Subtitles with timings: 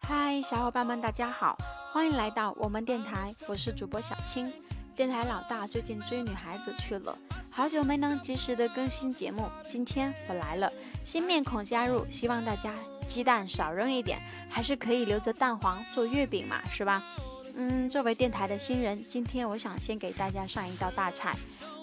[0.00, 1.56] 嗨，小伙伴们，大家好，
[1.92, 4.52] 欢迎来到我们电台，我是主播小青。
[4.94, 7.16] 电台老大最近追女孩子去了，
[7.52, 10.72] 好久没能及时的更新节目，今天我来了，
[11.04, 12.74] 新面孔加入，希望大家
[13.06, 14.18] 鸡蛋少扔一点，
[14.48, 17.02] 还是可以留着蛋黄做月饼嘛，是吧？
[17.58, 21.34] 嗯，作为电台的新人，今天我想先给大家上一道大菜。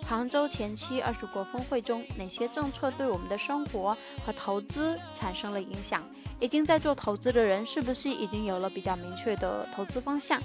[0.07, 6.03] 杭州前期二十国峰会中，哪些政策对我们的生活和投资产生了影响？
[6.39, 10.39] 已经在做投资的人，是不是已经有了比较明确的投资方向？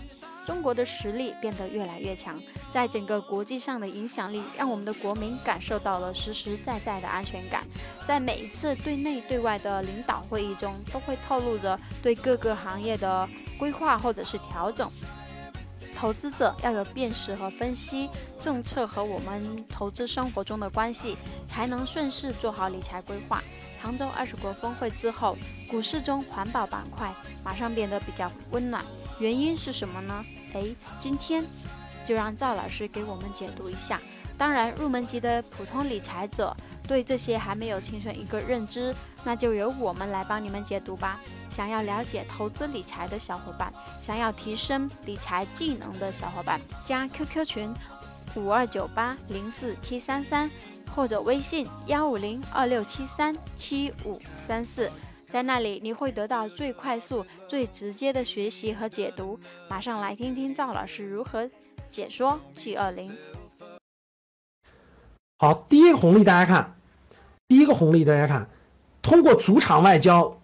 [0.47, 7.67] 中国的实力变得越来越强，在整个国际上的影响力，让我们的国民感受到了实实在在的安全感。
[8.07, 14.91] 在每一次对内对外的领导会议中，都会透露着对各个行业的规划或者是调整。
[15.99, 18.09] 投资者要有辨识和分析
[18.39, 23.43] 政策和我们投资生活中的关系，才能顺势做好理财规划。
[23.83, 25.37] 杭州二十国峰会之后，
[25.69, 27.13] 股市中环保板块
[27.45, 28.85] 马上变得比较温暖，
[29.19, 30.25] 原因是什么呢？
[30.55, 30.63] 哎，
[31.01, 31.45] 今天
[32.05, 34.01] 就让赵老师给我们解读一下。
[34.37, 36.57] 当然，入门级的普通理财者
[36.89, 41.21] 对这些还没有形成一个认知，那就由我们来帮你们解读吧。
[41.49, 47.75] 想要了解投资理财的小伙伴，想要提升理财技能的小伙伴，加 QQ 群
[48.35, 50.51] 五二九八零四七三三，
[50.97, 54.91] 或者微信幺五零二六七三七五三四，
[55.27, 59.39] 在那里你会得到最快速、最直接的学习和解读。
[59.69, 61.51] 马上来听听赵老师如何
[61.91, 63.17] 解说 G 二零。
[65.41, 66.78] 好，第一个红利大家看，
[67.49, 68.47] 第一个红利大家看，
[69.01, 70.39] 通过主场外交，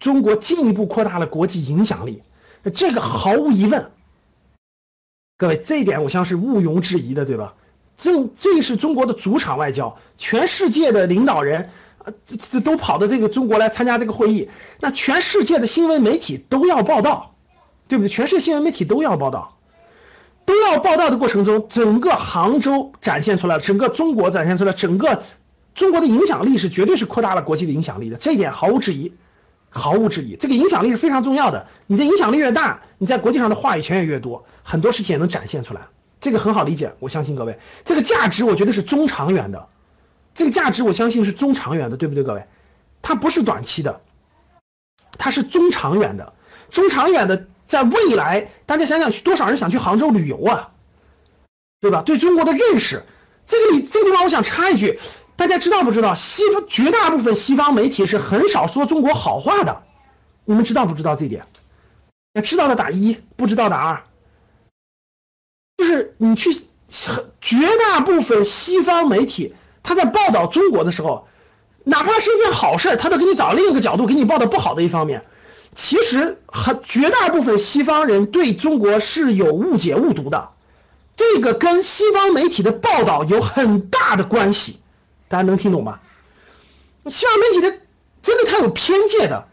[0.00, 2.24] 中国进一步扩大了国际影响力，
[2.74, 3.92] 这个毫无疑问，
[5.38, 7.54] 各位这一点我相信毋庸置疑的，对吧？
[7.96, 11.70] 这这是中国的主场外交，全世界的领导人，
[12.04, 14.50] 呃，这这都跑到这个中国来参加这个会议，
[14.80, 17.32] 那全世界的新闻媒体都要报道，
[17.86, 18.08] 对不对？
[18.08, 19.56] 全世界新闻媒体都要报道。
[20.46, 25.22] 都要报道的过程中，整个杭州展现出来了，整个中国展现出来，整个
[25.74, 29.12] 中国的影响力是绝对是扩大了国际的影响力的，这一点毫无质疑，
[29.68, 31.66] 毫无质疑，这个影响力是非常重要的。
[31.86, 35.80] 你的影响力越大，你在国际上的话语权也越多，很多事情也能展现出来，
[36.20, 36.92] 这个很好理解。
[36.98, 39.68] 我相信各位，这个价值我觉得是中长远的，
[40.34, 42.44] 这个价值我相信是中长远的，对不对，各位？
[43.02, 44.00] 它不是短期的，
[45.18, 46.32] 它是中长远的，
[46.70, 47.46] 中长远的。
[47.70, 50.70] 在未来，大家想想，去多少人想去杭州旅游啊？
[51.80, 52.02] 对吧？
[52.04, 53.04] 对中国的认识，
[53.46, 54.98] 这个里这个地方，我想插一句，
[55.40, 56.14] 大家知道不知道？
[56.14, 59.84] 西方绝大部分西方媒体是很少说中国好话的，
[60.44, 61.46] 你们知道不知道这点？
[62.34, 64.02] 那知道的打一，不知道打二。
[65.78, 66.52] 就是你去，
[67.40, 71.26] 绝大部分西方媒体，他在报道中国的时候，
[71.84, 75.24] 哪怕是一件好事，他都给你找另一个角度，给你报道不好的一方面。
[75.74, 80.50] 其实很绝大部分西方人对中国是有误解误读的，
[81.16, 84.79] 这个跟西方媒体的报道有很大的关系，
[85.30, 86.00] 大家能听懂吗？
[87.06, 87.78] 西方媒体的
[88.20, 89.46] 真的他有偏见的，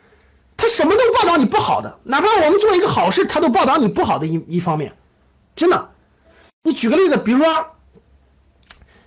[0.57, 4.91] 他什么都报道你不好的，哪怕我们做一个好事，他都报道你不好的一一方面，
[5.55, 5.89] 真的。
[6.63, 7.67] 你举个例子，比如说，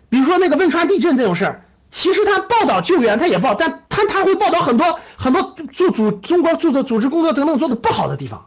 [0.08, 1.64] 比如说那个汶川地震这种事儿。
[1.90, 8.46] 其实他报道救援，他也报，但他他会报道很多很多做组中国做的组织工作等等做的不好的地方。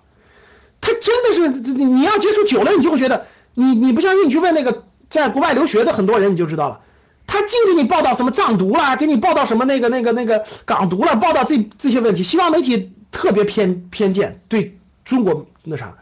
[0.79, 6.79] 他真的是，你要接触久了，你就会觉得，你你不相信，你去问那个在国外留学的很多人，你就知道了。
[7.33, 12.21] 他净给你报道什么藏独啦，给你报道什么那个那个那个港独了，报道这这些问题。
[12.21, 15.97] 西方媒体特别偏偏见，对中国那啥。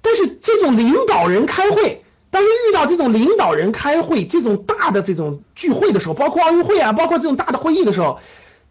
[0.00, 2.00] 但是这种领导人开会。
[2.30, 8.18] 但是遇到这种领导人开会、这种大的这种聚会的时候，包括奥运会啊，包括这种大的会议的时候，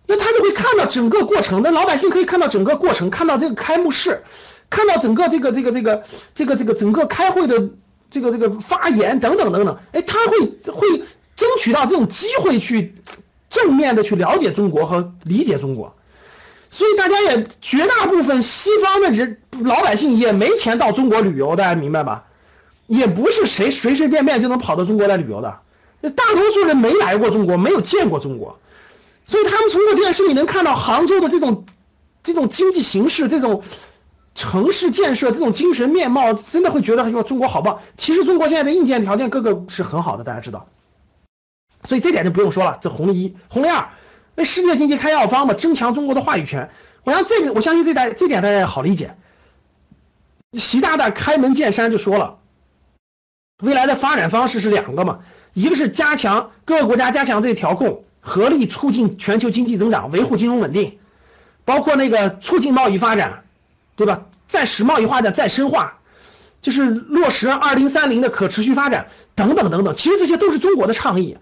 [0.08, 1.62] 那他就会看到整个过程。
[1.64, 4.22] 那老百姓可以看到整个过程，看到这个开幕式，
[4.70, 6.04] 看到整个这个这个这个
[6.36, 7.69] 这个这个整个开会的
[8.10, 9.78] 这个这个发言等等等等。
[9.94, 10.39] 哎，他会
[10.69, 11.01] 会
[11.35, 12.95] 争取到这种机会去
[13.50, 15.95] 正面的去了解中国和理解中国。
[16.69, 22.24] 所以大家也绝大部分西方的人老百姓也没钱到中国旅游，大家明白吧？
[22.88, 25.62] 也不是谁随随便便就能跑到中国来旅游的，
[26.01, 28.59] 大多数人没来过中国，没有见过中国，
[29.25, 31.63] 所以他们通过电视里能看到杭州的这种，
[32.21, 33.63] 这种经济形势，这种
[34.36, 37.79] 城市建设，这种精神面貌，真的会觉得哟，中国好棒。
[37.95, 40.68] 其实中国现在的硬件条件各个是很好的，大家知道，
[41.83, 42.77] 所以这点就不用说了。
[42.81, 43.89] 这红一，红二，
[44.35, 46.69] 那世界经济开药方嘛，增强中国的话语权。
[47.03, 49.15] 我想这个，我相信这点这点大家也好理解。
[50.53, 52.38] 习大大开门见山就说了，
[53.63, 55.19] 未来的发展方式是两个嘛，
[55.53, 61.00] 一个是加强各个国家加强这个调控，合力促进全球经济增长，维护金融稳定，
[61.65, 63.44] 包括那个促进贸易发展，
[63.95, 64.25] 对吧？
[64.47, 65.97] 再使贸易化的再深化，
[66.62, 69.95] 就是落实二零三零的可持续发展等等等等。
[69.95, 71.36] 其实这些都是中国的倡议，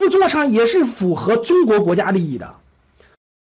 [0.00, 2.56] 不中国倡议也是符合中国国家利益的，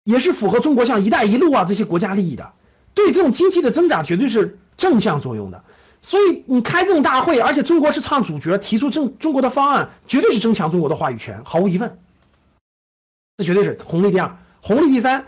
[0.03, 2.51] 也是符合中国像“一带一路”啊这些国家利益的。
[2.93, 5.63] 对这种经济的增长绝对是正向作用的，
[6.03, 11.97] 所以你开这种大会，而且中国是唱主角，提出正中国的方案，绝对是增强中国的话语权，毫无疑问。
[13.37, 15.25] 这绝对是红利第二，红利第三，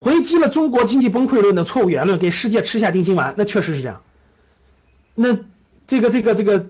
[0.00, 4.02] 回击了中国经济崩溃论的错误言论，给世界吃下定心丸，那确实是这样。
[5.14, 5.38] 那
[5.86, 6.66] 这个这个这个，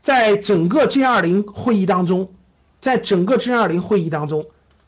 [0.00, 2.32] 在整个 G 二零会议当中，
[2.80, 4.46] 在整个 G 二零会议当中，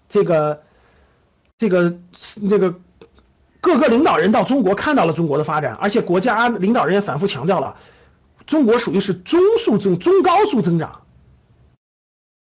[0.08, 0.62] 这个
[1.58, 1.98] 这个
[2.48, 2.80] 这个。
[3.64, 7.76] 各个领导人到中国看到了中国的发展，而且国家领导人也反复强调了，
[8.44, 11.02] 中国属于是中速增、中高速增长，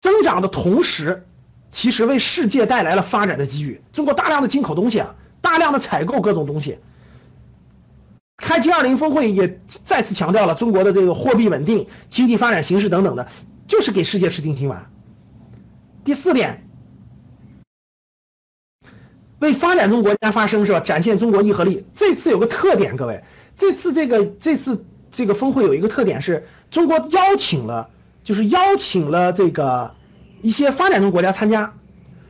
[0.02, 1.26] 增长的同时，
[1.72, 3.82] 其实为世界带来了发展的机遇。
[3.92, 6.78] 中国大量的进口东西啊，大量的采购各种东西。
[8.38, 13.28] 开 G20 峰会也再次强调了中国的这个货币稳定、经济发展形势等等的，
[13.68, 14.92] 就是给世界吃定心丸。
[16.04, 16.66] 第四点。
[19.40, 20.82] 为发展中国家发声是吧？
[20.82, 21.86] 展现中国硬核力。
[21.94, 23.24] 这次有个特点，各位，
[23.56, 27.90] 这次这个这次这个峰会有一个特点是，中国邀请了，
[28.22, 29.96] 就是邀请了这个
[30.42, 31.74] 一些发展中国家参加，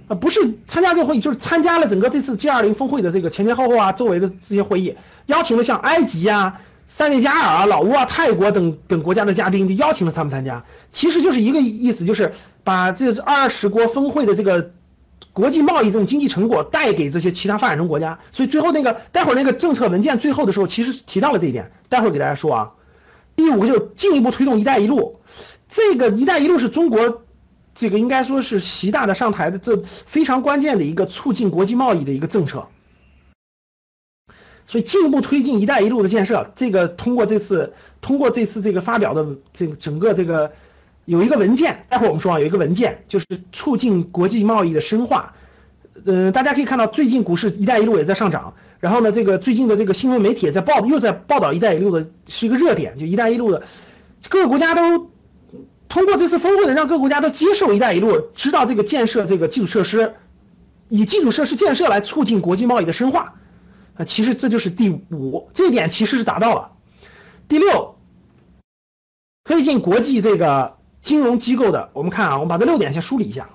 [0.08, 4.96] 啊，不是参加这个会议，就是参加了整个这次 G20 峰会的这个前前后后啊，周围的这些会议，
[5.26, 12.34] 邀请了像埃及啊、塞内加尔啊、老挝啊、泰国等等国家的嘉宾，就邀请了他们参加，其实就是一个意思，就是
[12.66, 14.72] 把这二十国峰会的这个。
[15.32, 21.72] 国际贸易这种经济成果带给这些其他发展中国家，所以最后那个待会儿那个政策文件最后的时候，其实提到了这一点。
[21.88, 22.72] 待会儿给大家说啊。
[23.38, 25.22] 第五个就是进一步推动“一带一路”，
[25.70, 27.22] 这个“一带一路”是中国
[27.74, 32.68] 这个应该说是习大大上台的这非常关键的一个促进国际贸易的一个政策。
[34.70, 40.50] 所以进一步推进“一带一路”的建设，这个通过这次通过这次这个发表的这个整个这个。
[41.06, 45.34] 有一个文件，待会儿我们说啊，有一个文件就是促进国际贸易的深化。
[46.06, 48.54] 呃，大家可以看到，最近股市“一带一路”也在上涨。
[48.80, 53.64] 然后呢，这个最近的这个新闻媒体也在报，又在报道“一带一路”的是一个热点，就“一带一路”的
[54.28, 55.10] 各个国家都
[55.88, 60.14] 通过这次峰会呢，让各个国家都接受“一带一路”，知道这个建设这个基础设施，
[60.90, 63.34] 以基础设施建设来促进国际贸易的深化。
[64.00, 66.72] 啊，其实这就是第五，这一点其实是达到了。
[67.48, 67.96] 第六，
[69.44, 70.80] 推进国际这个。
[71.02, 73.50] 金融机构的，我们看啊，我们把这六点先梳理一下。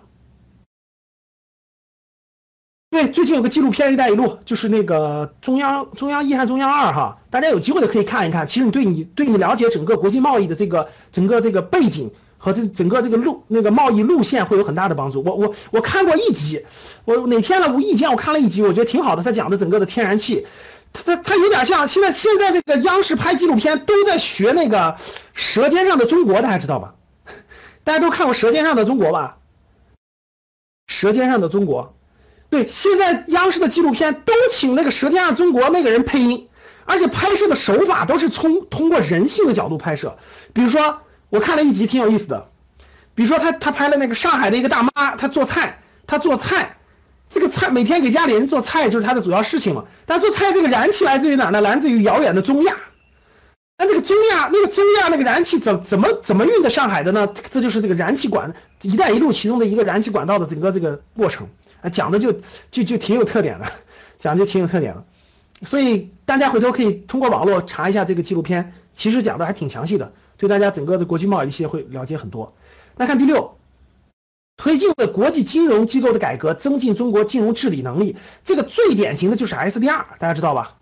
[2.89, 8.47] 对，最近有个纪录片《一带一路》，就是那个中央中央一还是中央二哈，大家有机会的可以看一看。
[8.47, 15.23] 其实你对你对你了解整个国际贸易的这个整个这个背景和这整个这个路那个贸易路线会有很大的帮助。
[15.25, 16.65] 我我我看过一集，
[17.05, 19.23] 我哪天了无意间我看了一集，我觉得挺好的。
[19.23, 20.47] 他讲的整个的天然气，
[20.93, 24.79] 他他他有点像现在现在这个央视拍纪录片都在学那个
[25.33, 26.95] 《舌尖上的中国》，大家知道吧？
[27.83, 29.37] 大家都看过《舌尖上的中国》吧？
[30.93, 31.83] 《舌尖上的中国》，
[32.51, 36.49] 对，现在央视的纪录片都请那个《舌尖上中国》那个人配音，
[36.85, 40.17] 而且拍摄的手法都是从通过人性的角度拍摄。
[40.53, 41.01] 比如说，
[41.31, 42.49] 我看了一集挺有意思的，
[43.15, 46.77] 比如说他他拍了那个上海的一个大妈，她做菜，她做菜，
[47.29, 49.85] 这个菜每天给家里人做菜就是她的主要事情嘛。
[50.07, 51.61] 但做菜这个燃气来自于哪呢？
[51.61, 52.77] 来自于遥远的中亚。
[53.77, 57.27] 那那个中亚，那个中亚那个燃气怎怎么怎么运的上海的呢？
[57.51, 61.49] 这就是这个燃气管“一带一路”其中的一个燃气管道的整个这个过程
[61.81, 62.33] 啊，讲的就
[62.71, 63.67] 就就挺有特点的，
[64.21, 65.05] 讲的就挺有特点的。
[65.65, 72.55] 所以大家回头可以通过网络查一下这个纪录片，其实讲的还挺详细的，对大家整个的国际贸易一些会了解很多。
[72.97, 73.57] 那看第六，
[74.57, 80.77] 推进的国际金融机构的改革，增进中国金融治理能力，这个最典型的就是 SDR，大家知道吧？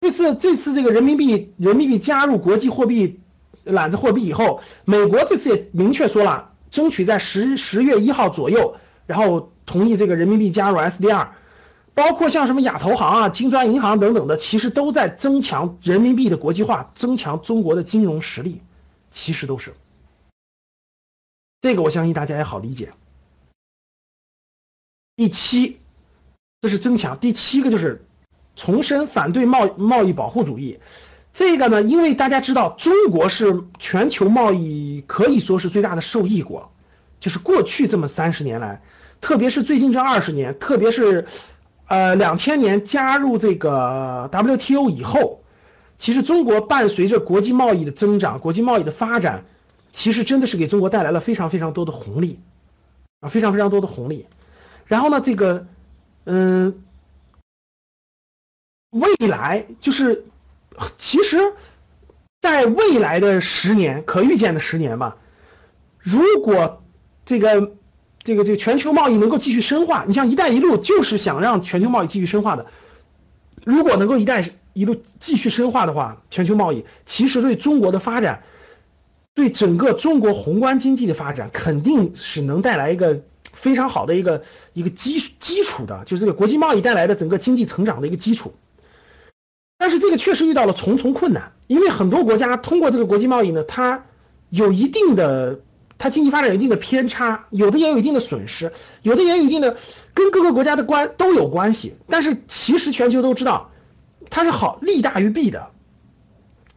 [0.00, 3.20] 这次这次这个人民币人民币加入国际货币
[3.62, 8.76] 揽子货币以后，美国这次也明确说了，争取在十十月一号左右，
[9.06, 11.28] 然后同意这个人民币加入 SDR，
[11.94, 18.60] 包括像什么亚投行啊、金砖银行等等的，其实都在增强人民币的国际化，增强中国的金融实力，
[19.14, 19.72] 其实都是
[21.62, 22.92] 这个，我相信大家也好理解。
[25.16, 25.78] 第七，
[26.60, 28.04] 这是增强，第七个就是。
[28.56, 30.78] 重申反对贸贸易保护主义，
[31.32, 36.70] 这个呢，因为大家知道，中国是全球贸易可以说是最大的受益国，
[37.18, 38.80] 就是过去这么三十年来，
[39.20, 41.26] 特别是最近这二十年，特别是，
[41.88, 45.42] 呃，两千年加入这个 WTO 以后，
[46.04, 49.46] 其实中国伴随着国际贸易的增长，国际贸易的发展，
[49.94, 52.38] 其实真的是给中国带来了非常非常多的红利，
[53.20, 54.26] 啊，非常非常多的红利。
[54.84, 55.66] 然后呢，这个，
[56.24, 56.84] 嗯，
[58.90, 60.26] 未来就是，
[60.98, 61.38] 其实，
[62.42, 65.16] 在未来的十年，可预见的十年吧，
[66.00, 66.84] 如果
[67.24, 67.72] 这个
[68.22, 72.66] 这个这个全球贸易能够继续深化，你像“一带一路”就是想让全球贸易继续深化的。
[73.64, 78.42] 如果能够“一带”一路继续深化的话，全球贸易其实对中国的发展，
[79.32, 88.52] 对整个中国宏观经济的发展，肯定是能带来一个非常好的一个一个基基础的，就是这个国际贸易带来的整个经济成长的一个基础。
[89.78, 94.04] 但是这个确实遇到了重重困难，因为很多国家通过这个国际贸易呢，它
[94.50, 95.60] 有一定的，
[95.98, 99.76] 它经济发展有一定的偏差，有的也有一定的损失，有的也有一定的
[100.14, 101.94] 跟各个国家的关都有关系。
[102.08, 103.70] 但是其实全球都知道。
[104.34, 105.70] 它是好利大于弊的，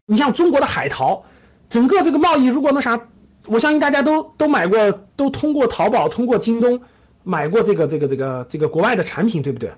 [0.06, 1.26] 你像中国的海淘，
[1.68, 3.08] 整个这个贸易如果那啥，
[3.48, 6.80] 我相信大家都都买过，都通过淘宝、通过京东
[7.24, 9.74] 买过这个这个这个这个国外的产品，对不对？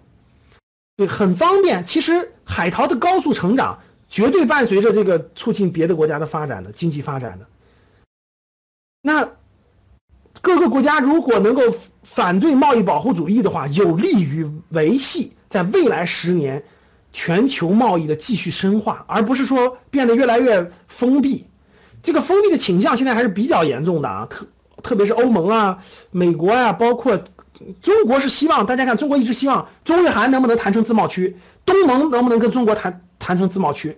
[0.97, 1.85] 对，很方便。
[1.85, 7.47] 其实海淘的高速成长，绝对伴随着这个促进别的国家的发展的经济发展的。
[9.01, 9.29] 那
[10.41, 11.61] 各个国家如果能够
[12.03, 16.61] 反对贸易保护主义的话，有利于维系在未来十年。
[17.11, 21.47] 全球贸易的继续深化，而不是说变得越来越封闭。
[22.01, 24.47] 这个封闭的倾向现在还是比较严重的啊，特
[24.81, 25.79] 特别是欧盟啊、
[26.11, 27.21] 美国啊，包括
[27.81, 31.35] 中国是希望大家看，中国一直希望中日韩能不能谈成自贸区，
[31.65, 33.97] 东盟能不能跟中国谈谈成自贸区。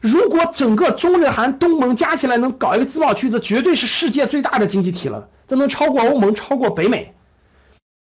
[0.00, 7.14] 如果整个中日韩东盟加起来能搞一个自贸区，这绝对是世界最大的经济体了，这能超过欧盟，超过北美。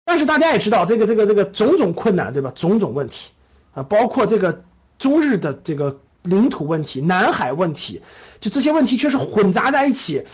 [0.06, 2.52] 但是大家也知道，这个这个这个种种困难，对吧？
[2.54, 3.32] 种种问题。
[3.74, 4.64] 啊，包括这个
[4.98, 8.02] 中日的这个领土问题、南海问题，
[8.42, 10.26] 就这些问题确实混杂在一起，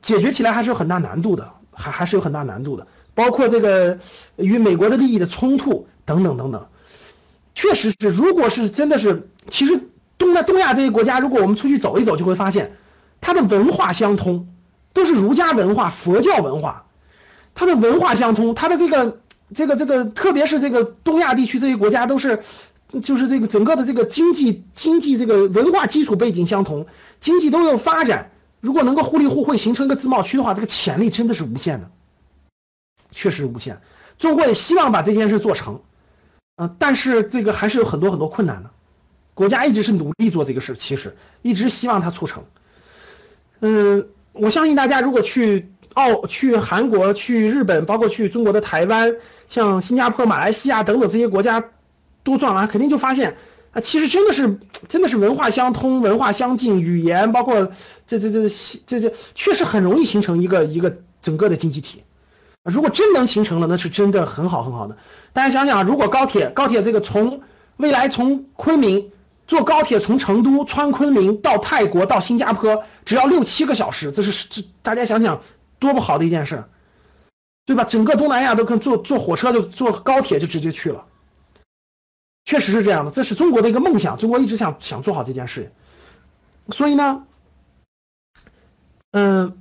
[0.00, 2.86] 解决起来还是有很大难度的，还还是有很大难度的。
[3.14, 3.98] 包括这个
[4.36, 6.66] 与美国的利益的冲突等等等等，
[7.54, 12.76] 确实是，如果是真的是，其实东南东亚这些国家，如果我们出去走一走，就会发现，
[13.20, 14.48] 它的文化相通，
[14.92, 16.86] 都是儒家文化、佛教文化，
[17.54, 19.18] 它的文化相通，它的这个
[19.52, 22.40] 这个这个，特别是这个东亚地区这些国家都是。
[23.02, 26.86] 就是这个整个的这个经济经济这个文化基础背景相同，
[27.20, 28.30] 经济都有发展。
[28.60, 31.90] 如果能够互利互惠形成一个自贸区的话，这个潜力真的是无限的，
[33.12, 33.80] 确实无限。
[34.18, 35.80] 中国也希望把这件事做成，
[36.56, 38.70] 啊，但是这个还是有很多很多困难的。
[39.34, 42.42] 国家一直是努力做这个事，其实一直希望它促成。
[43.60, 49.14] 嗯，我相信大家如果去澳、去韩国、去日本，包括去中国的台湾、
[49.46, 51.62] 像新加坡、马来西亚等等这些国家。
[52.28, 53.36] 都转完，肯定就发现
[53.72, 54.58] 啊，其实真的是
[54.88, 57.70] 真的是文化相通、文化相近，语言包括
[58.06, 58.48] 这这这
[58.86, 62.02] 这这，确实很容易形成一个一个整个的经济体。
[62.64, 64.96] 如果真能形成了，那是真的很好很好的。
[65.32, 67.40] 大家想想，如果高铁高铁这个从
[67.78, 69.10] 未来从昆明
[69.46, 75.40] 坐高铁从成都穿昆明到泰国到新加坡，只要六七个小时，这是这大家想想
[75.78, 76.62] 多不好的一件事，
[77.64, 77.84] 对吧？
[77.84, 81.04] 整个东南亚都跟坐坐火车就坐高铁就直接去了。
[82.48, 85.70] 确实是这样的，这是中国的一个梦想，中国一直想想做好这件事，
[86.70, 87.26] 所以呢，
[89.10, 89.58] 嗯，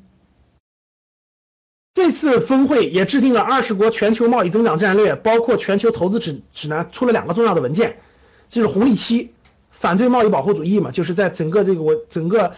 [1.94, 8.00] 这次峰会也制定了二十国全球贸易增长战略，包括全球投资指指南，出了两个重要的文件，
[8.48, 9.34] 就是红利期，
[9.70, 12.53] 反对贸易保护主义嘛，就是在整个这个我整个，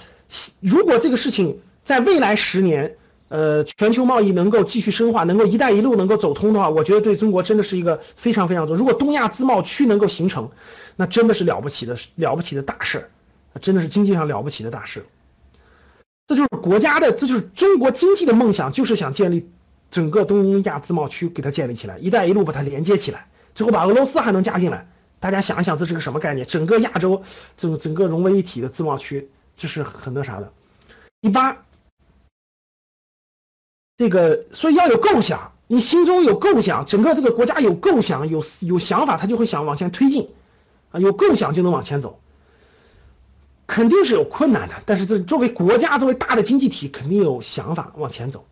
[0.60, 2.96] 如果这个事情在未来十年。
[3.30, 8.80] 呃，全球贸易能够继续深化，能够“一带一路”能够走通的话，我觉得对中国真的是一个非常非常重要。
[8.80, 10.50] 如果东亚自贸区能够形成，
[10.96, 13.10] 那真的是了不起的 了不起的大事儿
[13.62, 15.06] 真的是经济上了不起的大事。
[16.26, 19.48] 这就是国家的，这就是中国经济的梦想，就是想建立
[19.92, 24.88] 整个东亚自贸区，给它建立起来，“一带一路”把它连接起来，最后把俄罗斯还能加进来。
[25.20, 26.48] 大家想一想，这是个什么概念？
[26.48, 27.22] 整个亚洲
[27.58, 30.52] 整整个融为一体的自贸区，这是很那啥的。
[31.22, 31.56] 第八。
[34.00, 40.30] 这个，所以要有构想，你心中有构想，整个这个国家有构想，有有想法，他就会想往前推进，
[40.92, 42.18] 啊，有构想就能往前走。
[43.68, 48.46] 肯定是有困难的，但是这作为国家，作为大的经济体，肯定有想法往前走。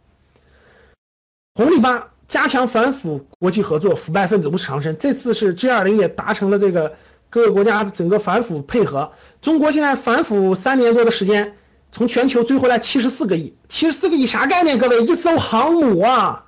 [1.54, 4.98] 红利八，加强反腐国际合作，腐败分子无耻长生。
[4.98, 6.98] 这次是 G 二零也达成了这个
[7.30, 9.14] 各个国家整个反腐配合。
[9.42, 11.56] 中国现在反腐三年多的时间。
[11.92, 14.78] 从全球追回来七十四个亿，七十四个亿啥概念？
[14.78, 16.46] 各位，一艘航母啊！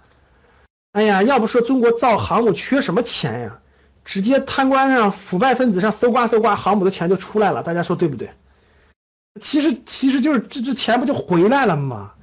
[0.91, 3.60] 哎呀，要不说中国造航母缺什么钱呀？
[4.05, 7.62] 直接贪官上、腐败分子上搜刮搜刮，航母的钱就出来了。
[7.62, 8.31] 大家说对不对？
[9.39, 12.13] 其实其实就是这这钱不就回来了吗？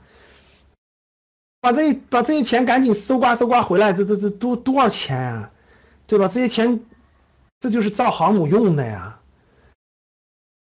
[1.60, 5.50] 把这把这些钱赶紧搜刮搜刮回来，这这这多多少钱啊？
[6.06, 6.28] 对吧？
[6.28, 6.80] 这些钱
[7.60, 9.18] 这就是造航母用的呀。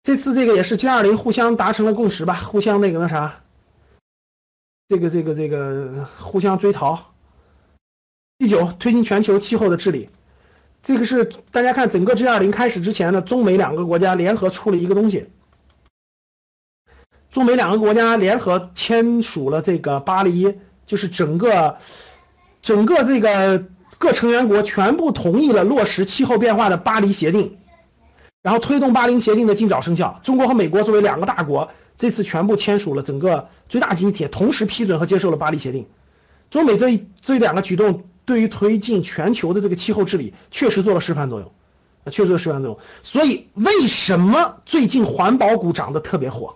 [0.04, 3.42] 这次这个也是 G 二零互相达成了共识吧，互相那个那啥，
[4.88, 7.14] 这个这个这个互相追逃。
[8.40, 10.10] 第九，推进全球气候的治理，
[10.82, 15.30] 这个是大家看整个 G 二零开始之前呢，中美两个国家联合出了一个东西，
[17.30, 21.78] 中美两个国家联合签署了这个巴黎，就是整个
[22.64, 23.64] 整个这个
[24.00, 27.60] 各成员国全部同意了落实气候变化的巴黎协定。
[28.42, 30.20] 然后推动巴黎协定的尽早生效。
[30.24, 35.88] 中国和美国作为两个大国，这次全部签署了整个最大经济体，同时批准和接受了巴黎协定。
[36.50, 41.52] 中美这一这两个举动，对于推进全球的这个气候治理，确实做了示范作用，
[42.04, 42.80] 啊，确实做示范作用。
[43.04, 46.56] 所以，为什么最近环保股涨得特别火？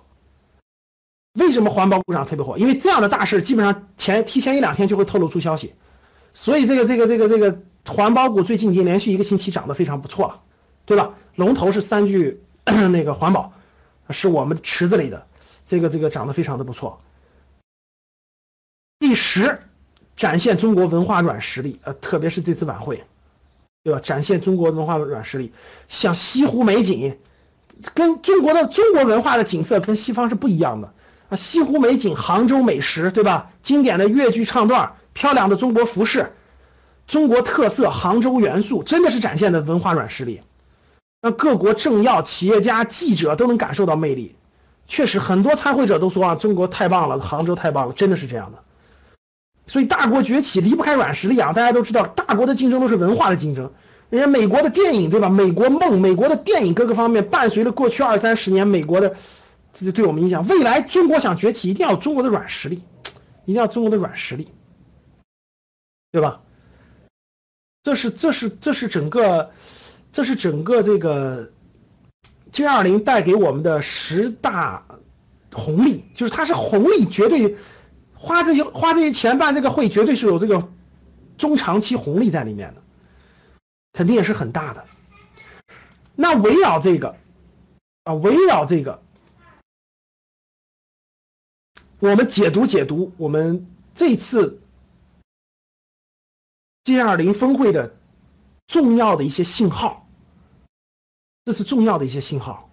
[1.40, 2.58] 为什么环保股涨特别火？
[2.58, 5.74] 因为这样的大事基本上前提前一两天就会透露出消息，
[6.34, 10.42] 所以这个这个这个这个环保股最近已经连续一个星期涨得非常不错了，
[10.86, 11.14] 对吧？
[11.36, 13.54] 龙头是三聚 那个环保，
[14.10, 15.28] 是我们池子里的，
[15.68, 17.02] 这个这个长得非常的不错。
[19.00, 19.60] 第十，
[20.16, 23.04] 展现中国文化软实力，呃，特别是这次晚会，
[23.84, 24.00] 对吧？
[24.00, 25.52] 展现中国文化软实力，
[25.90, 27.18] 像西湖美景，
[27.94, 30.94] 跟中国的中国文化的景色跟西方是不一样的
[31.30, 31.36] 啊。
[31.36, 33.52] 西湖美景，杭州美食，对吧？
[33.62, 36.32] 经典的越剧唱段，漂亮的中国服饰，
[37.06, 40.42] 中国特色，杭州元素，真的是展现的文化软实力。
[41.26, 44.36] 让各国政要、企业家、记者都能感受到魅力，
[44.88, 48.60] 确实很多参会者都说啊，中国太棒了，杭州太棒了，真的是这样的。
[49.66, 51.52] 所以大国崛起离不开软实力啊！
[51.52, 53.74] 大家都知道，大国的竞争都是文化的竞争。
[54.12, 55.28] 人家美国的电影对吧？
[55.28, 59.16] 美国梦，美国的电影各个方面伴随着过去二三十年美国的，
[59.74, 60.46] 这对我们影响。
[60.46, 62.84] 未来中国想崛起，一定要中国的软实力，
[63.46, 64.48] 一定要中国的软实力，
[66.12, 66.40] 对吧？
[67.82, 69.50] 这是这是这是整个。
[70.16, 71.52] 这是整个这个
[72.54, 74.82] G 二零带给我们的十大
[75.52, 77.58] 红利，就是它是红利，绝对
[78.14, 80.70] 花这些花这些钱办这个会，绝对是有这个
[81.38, 82.82] 中长期红利在里面的，
[83.92, 84.86] 肯定也是很大的。
[86.16, 87.18] 那围绕这个
[88.06, 89.04] 啊，围绕这个，
[92.00, 94.62] 我们解读解读我们这次
[96.86, 97.94] G 二零峰会的
[98.66, 100.04] 重要的一些信号。
[101.46, 102.72] 这是重要的一些信号。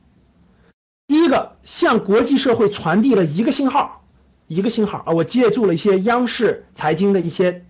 [1.07, 4.03] 第一个，向国际社会传递了一个信号，
[4.47, 5.13] 一个信号啊！
[5.13, 7.67] 我借助了一些央视财经的一些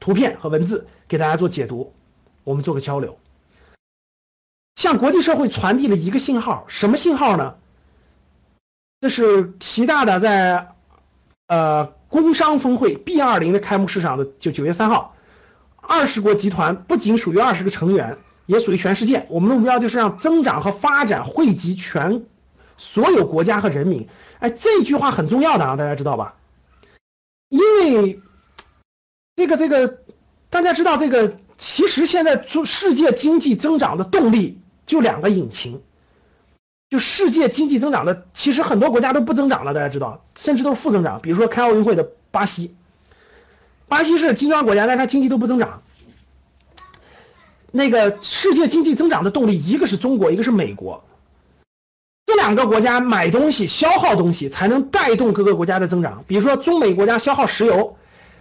[0.00, 1.94] 图片和文字，给大家做解读，
[2.42, 3.16] 我们做个交流。
[4.74, 7.54] 向国际社会传递了一个信号，什么信号呢？
[9.00, 10.74] 这是习大大在
[11.46, 15.14] 呃工商峰会 B 二零的开幕式上的，就九月三号，
[15.76, 18.18] 二十国集团不仅属于二十个成员。
[18.50, 19.24] 也属于全世界。
[19.28, 22.24] 我们的目标就是让增长和发展惠及全
[22.76, 24.08] 所有国家和人民。
[24.40, 26.34] 哎，这句话很重要的啊，大家知道吧？
[27.48, 28.20] 因为
[29.36, 30.00] 这个这个，
[30.50, 35.80] 大家知道这个，其实现在中世界经济增长的动力就两个引擎，
[36.88, 41.20] 就世界经济增长的，其实很多国家都不增长了，大家知道，甚至都是负增长。
[41.20, 42.74] 比如说开奥运会的巴西，
[43.86, 45.82] 巴西是金砖国家，但它经济都不增长。
[47.72, 51.04] 那个世界经济增长的动力，一个是中国，一个是美国，
[52.26, 56.24] 这两个国家买东西、消耗东西，才能带动各个国家的增长。
[56.26, 57.96] 比如说，中美国家消耗石油，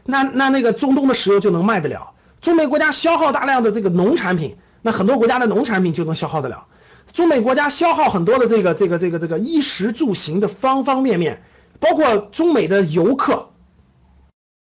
[0.06, 6.66] 那那那个中东的石油就能卖得了；中美国家消耗大量的这个农产品，那很多国家的农产品就能消耗得了。
[7.14, 11.44] 中美国家消耗很多的这个这个这个这个衣食住行的方方面面，
[11.80, 13.50] 包括中美的游客。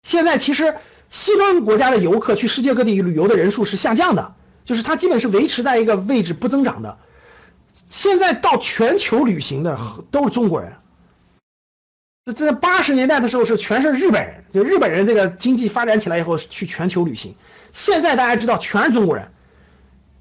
[0.02, 0.76] 现在其实
[1.10, 4.34] 西方国家的游客去世界各地旅游的人数是下降的。
[4.68, 6.98] 就是它基本是维持在一个位置不增长的，
[7.88, 9.78] 现在到全球旅行的
[10.10, 10.70] 都是中国人。
[12.26, 17.34] 这这八十年代的时候是全是日本人，就日本人这个经济发展起来以后去全球旅行。
[17.72, 19.26] 现在大家知道全是中国人。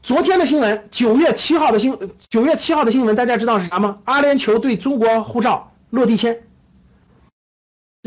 [0.01, 3.99] 昨天的新闻，九月七号的新九月七号的新闻，大家知道是啥吗？
[4.05, 6.41] 阿联酋对中国护照落地签，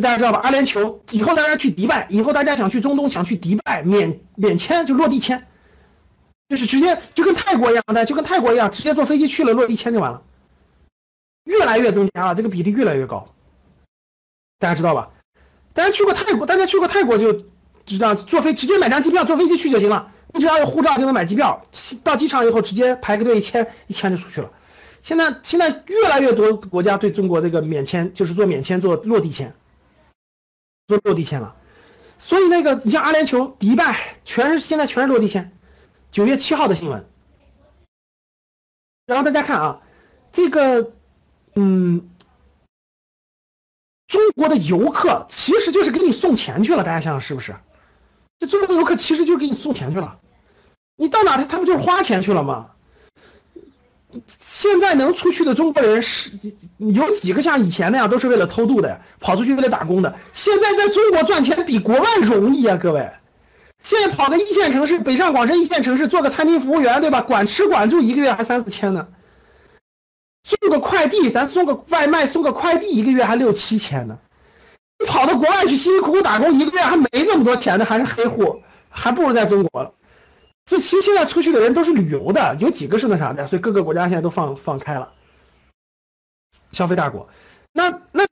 [0.02, 0.40] 大家知道吧？
[0.42, 5.46] 阿联酋以后大家去迪拜，以后大家想去中东想去迪拜免免签就落地签。
[6.50, 10.20] 就是直接就跟泰国一样的，就跟泰国一样，直接坐飞机去了，落一千就完了。
[11.44, 13.32] 越来越增加了，这个比例越来越高，
[14.58, 15.10] 大家知道吧？
[15.72, 17.44] 大家去过泰国，大家去过泰国就
[17.86, 20.12] 知道，坐飞直接买张机票，坐飞机去就行了。
[20.34, 21.62] 你只要有护照就能买机票，
[22.02, 24.50] 到机场以后直接排个队，一签一签就出去了。
[25.02, 29.54] 现在现在越来越多国家对中国这个免签，就是做免签做落地签，
[30.88, 31.54] 做落地签了。
[32.18, 35.52] 所以那个你像阿联酋、迪拜，全是现在全是落地签。
[36.10, 37.04] 九月七号的新闻。
[39.06, 39.80] 然后大家看啊，
[40.32, 40.92] 这个，
[41.54, 42.08] 嗯，
[44.06, 47.54] 中国的游客其实就是给你送钱去了，大家想想是不是？
[48.38, 50.18] 这中国的游客其实就是给你送钱去了，
[50.96, 52.70] 你到哪他他不就是花钱去了吗？
[54.26, 56.32] 现在能出去的中国人是
[56.78, 60.18] 有几个像以前那样都是为了偷渡的，跑出去为了打工的。
[60.32, 63.08] 现在在中国赚钱比国外容易啊，各位。
[63.82, 67.22] 现在跑个一线城市，北上广深一线城市做个餐厅服务员，对吧？
[67.22, 69.08] 管吃管住，一个月还三四千呢。
[70.42, 74.18] 送个快递，咱送个外卖，送个快递，一个月还六七千呢。
[74.98, 79.92] 你跑到国外去辛辛苦苦打工，一个月还没这么多钱呢，还是黑户，还不如在中国了。
[80.66, 85.12] 这其实现在出去的人都是旅游的，有几个是那啥的，所以各个国家现在都放放开了，
[86.72, 87.28] 消费大国。
[87.72, 88.24] 那那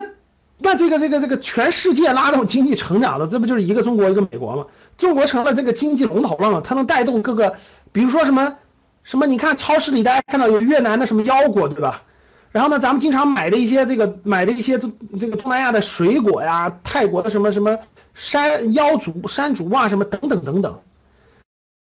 [0.58, 4.66] 那这个这个这个全世界拉动经济成长的，这不就是一个中国一个美国吗？
[4.98, 6.60] 中国成了这个经济龙头了嘛？
[6.62, 7.56] 它能带动各个，
[7.92, 8.58] 比如说什么
[9.04, 9.26] 什么？
[9.26, 12.02] 你看超市里大家看到有越南的什么腰果，对吧？
[12.50, 17.78] 然后呢，咱们经常买的一些这个买的一些这这个东南亚的水果呀，泰国的什么什么
[18.14, 20.80] 山腰竹山竹啊，什么等等等等。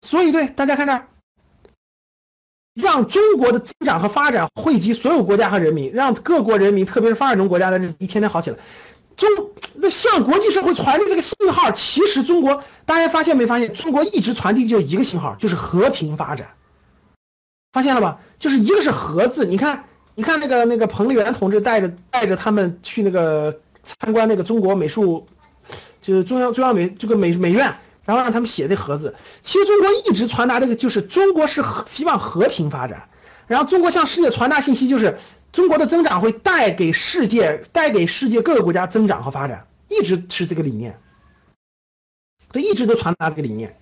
[0.02, 1.06] 所以对大家看这儿，
[2.74, 8.58] 让中国的增长和发展惠及所有国家和人民，让各国人民，特别是发展中国家的日子一天天好起来。
[9.16, 9.28] 中
[9.74, 13.72] 那向国际社会传递这个信号，其实中国大家发现没发现？
[13.74, 16.48] 中国一直传递就一个信号，就是和平发展。
[17.72, 18.18] 发现了吧？
[18.38, 25.26] 就是一个是“和”字，你看，你看那个那个彭丽媛同志带着带着他们去那个参观那个中国美术，
[26.00, 29.14] 就是中央中央美这个美美院，然后让他们写这“和”字。
[29.42, 33.08] 其实中国一直传达这个，就是中国是希望和平发展，
[33.46, 35.18] 然后中国向世界传达信息就是。
[35.52, 40.98] 中国的增长会带给世界，带给世界各个国家增长和发展，一直是这个理念，
[42.50, 43.76] 对，一直都传达这个理念，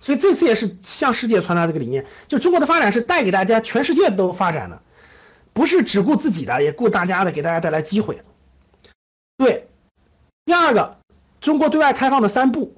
[0.00, 4.80] 所以这次也是向世界传达这个理念，就中国的发展是带给大家，全世界都发展的，
[5.52, 8.22] 不是只顾自己的，也顾大家的，给大家带来机会。
[9.36, 9.68] 对，
[10.44, 10.96] 第二个，
[11.40, 12.76] 中国对外开放的三步，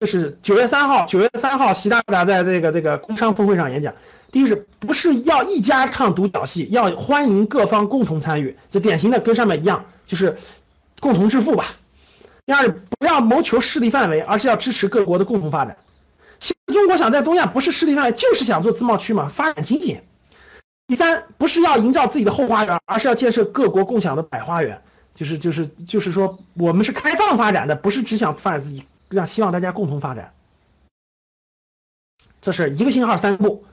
[0.00, 3.94] 这是九月三号，九月三号，习大大在这个这个工商峰会上演讲。
[4.36, 6.68] 第一是不是要一家唱独角戏？
[6.70, 10.36] 要欢迎各方共同参与，这典型的跟上面一样，就是
[11.00, 11.68] 共同致富吧。
[12.44, 15.74] 第二，不要谋求势力范围，而是要支持各国的共同发展。
[16.38, 19.98] 其实中国想在东亚不是势力范围，就是想做自贸区嘛，发展经济。
[20.86, 24.78] 第三，不是要营造自己的后花园，而是要建设各国共享的百花园。
[25.14, 30.30] 就是就是就是说，我们是开放发展的，不是只想发展自己，让希望大家共同发展。
[32.42, 33.64] 这是一个信号，三步。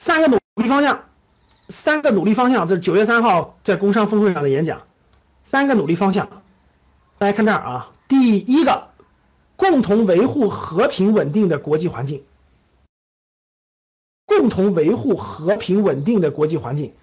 [0.00, 1.04] 三个努力方向，
[1.68, 4.80] 三个努力方向，这是九月三号在工商峰会上的演讲。
[5.44, 6.42] 三个努力方向，
[7.18, 8.88] 大家看这儿啊，第一个，
[9.56, 12.24] 共同维护和平稳定的国际环境。
[14.24, 16.94] 共同维护和平稳定的国际环境，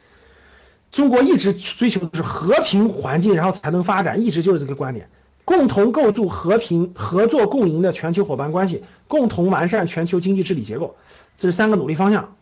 [0.92, 5.08] 中国一直追求的是和平环境，然后才能发展，一直就是这个观点。
[5.46, 10.96] 共同构筑和平、合作共赢的全球伙伴关系，共同完善全球经济治理结构，
[11.38, 12.34] 这是三个努力方向。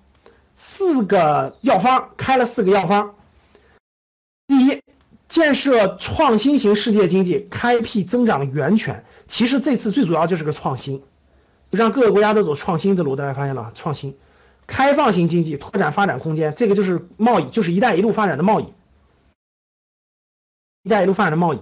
[0.58, 3.16] 四个药方开了四个药方。
[4.48, 4.82] 第一，
[5.28, 9.04] 建设创新型世界经济，开辟增长源泉。
[9.28, 11.02] 其实这次最主要就是个创新，
[11.72, 13.16] 让各个国家都走创新的路。
[13.16, 14.16] 大家发现了，创新、
[14.68, 16.54] 开放型经济，拓展发展空间。
[16.56, 18.72] 这个就是贸易，就是“一带一路”发展的贸易。
[20.84, 21.60] “一带一路”发展的贸易，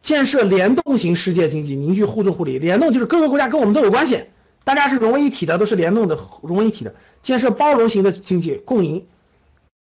[0.00, 2.60] 建设联动型世界经济，凝聚互助互利。
[2.60, 4.24] 联动就是各个国家跟我们都有关系，
[4.64, 6.94] 大家是融为一体的，都是联动的，融为一体的。
[7.22, 9.06] 建设包容型的经济共赢，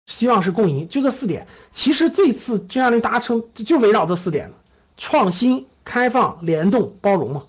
[0.06, 1.48] 希望是共赢，就这四点。
[1.74, 4.54] 其实这次这样的达成就围绕这四点
[4.96, 7.44] 创新、开放、联动、包容嘛。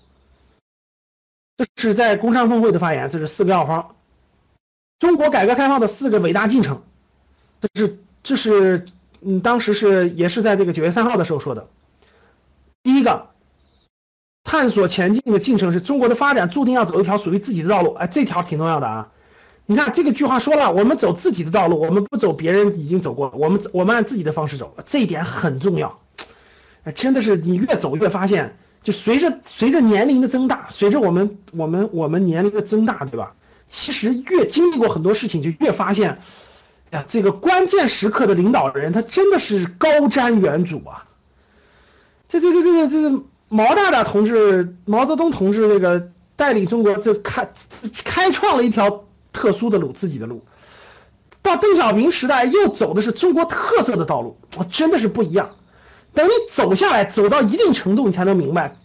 [1.57, 3.95] 这是在工商峰会的发言，这是四个药方。
[4.99, 6.83] 中国改革开放的四个伟大进程，
[7.61, 8.85] 这是这是
[9.21, 11.67] 嗯，当时是也是在这个九月三号的时候说的。
[12.83, 13.29] 第一个，
[14.47, 19.09] 探索前进的进程是中国的发展注定要走一条属于自己的道路，哎，这条挺重要的啊。
[19.65, 25.99] 你看这个句话说了，我们走自己的道路，我们不走别人已经走过，我们我们按自己的方式走，这一点很重要。
[26.95, 33.35] 真的是你越走越发现，就随着随着年龄的增大，随着我们我们我们年龄的增大，对吧？
[33.69, 36.19] 其实越经历过很多事情，就越发现，
[36.91, 41.03] 呀，这个关键时刻的领导人，他真的是高瞻远瞩啊。
[42.29, 47.51] 这这这这这这毛大大同志，毛泽东同志那个带领中国，就开
[48.03, 49.03] 开创了一条。
[49.33, 50.43] 特殊的路，自己的路，
[51.43, 54.35] 到邓小平时代又走的是中国特色的道路，
[54.71, 55.51] 真的是不一样。
[56.15, 58.75] 等你走下来，走到一定程度，你才能明白，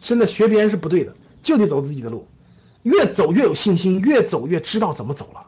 [0.00, 2.26] 真的学别人是不对的，就得走自己的路，
[2.82, 5.46] 越走越有信心，越走越知道怎么走了，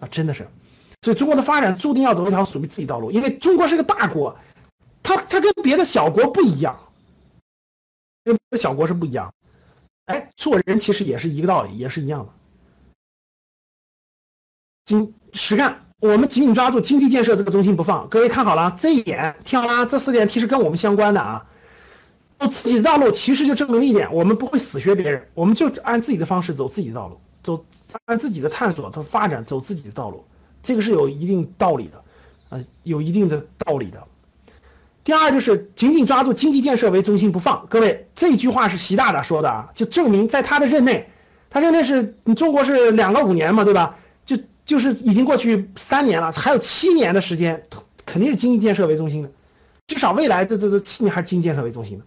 [0.00, 0.48] 啊，真的是。
[1.02, 4.34] 所以中国的发展注定要走一条属于自己道路，因为中国是个大国，
[5.02, 6.78] 它它跟别的小国不一样，
[8.24, 9.32] 跟小国是不一样。
[10.06, 12.32] 哎，做人其实也是一个道理，也是一样的。
[14.84, 18.08] 紧实干，我们紧紧抓住经济建设这个中心不放。
[18.10, 21.46] 各位看好了，这一点听好了，这四点题是跟我们相关的啊。
[22.38, 27.64] 走自己的道路，其实就证明一点，我们不会死学别人，我们就按自己的方式走自己的道路，走
[28.04, 30.24] 按自己的探索和发展走自己的道路，
[30.62, 32.04] 这个是有一定道理的，
[32.50, 34.06] 呃，有一定的道理的。
[35.04, 37.66] 第二就是紧紧抓住经济建设为中心不放。
[37.68, 41.06] 各位，这句话是习大大说的啊，就证明在他的任内，
[41.50, 43.98] 他任内是你中国是两个五年嘛，对吧？
[44.24, 47.62] 就就是已经过去三年了，还有七年的时间，
[48.06, 49.30] 肯定是经济建设为中心的，
[49.86, 52.04] 至少未来的这这七年还是经济建设为中心的。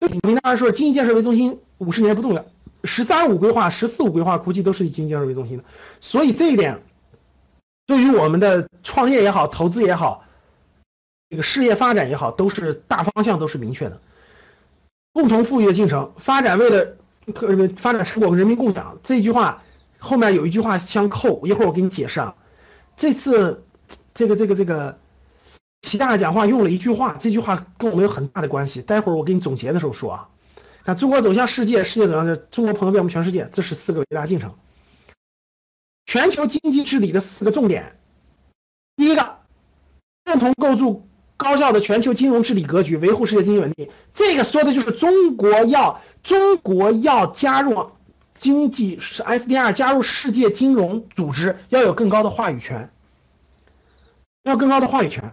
[0.00, 2.44] 就明大说，经济建设为中心五十年不动摇，
[2.82, 5.64] 十三五规划、十四五规划估计都是以经济建设为中心的，
[6.00, 6.82] 所以这一点
[7.86, 10.24] 对于我们的创业也好、投资也好。
[11.32, 14.02] 这个事业发展也好，都是大方向都是明确的，
[15.14, 16.94] 共同富裕的进程，发展为了
[17.78, 18.98] 发展成果和人民共享。
[19.02, 19.62] 这句话
[19.98, 22.36] 后面有一句话相扣，一会儿我给你解释啊。
[22.98, 23.64] 这次
[24.12, 24.98] 这个这个这个
[25.80, 28.82] 习大大讲话用了一句话，这句话跟我们有很大的关系。
[28.82, 30.28] 待会儿我给你总结的时候说啊。
[30.84, 34.54] 看中国走向世界，世界走向中国朋友遍布全世界，这是四个伟大进程。
[36.04, 37.98] 全球经济治理的四个重点，
[38.96, 39.38] 第一个，
[40.26, 41.08] 共同构筑。
[41.42, 43.88] 高效的全球金融治理格局，维护世界经济稳定。
[44.14, 47.90] 这个说的就是中国要中国要加入
[48.38, 52.90] 经济是 SDR 加入世界金融组织，要有更高的话语权，
[54.44, 55.32] 要更高的话语权。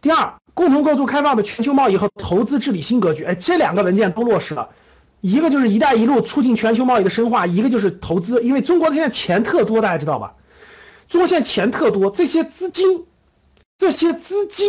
[0.00, 3.24] 第二，共同构筑开放的全球贸易和投资治理新格局。
[3.24, 4.68] 哎，这两个文件都落实了，
[5.20, 8.42] 一个就是“一带一路”促进全球贸易的深化，一个就是投资。
[8.42, 10.34] 因为中国现在钱特多，大家知道吧？
[11.08, 13.06] 中国现在钱特多，这些资金，
[13.78, 14.68] 这些资金。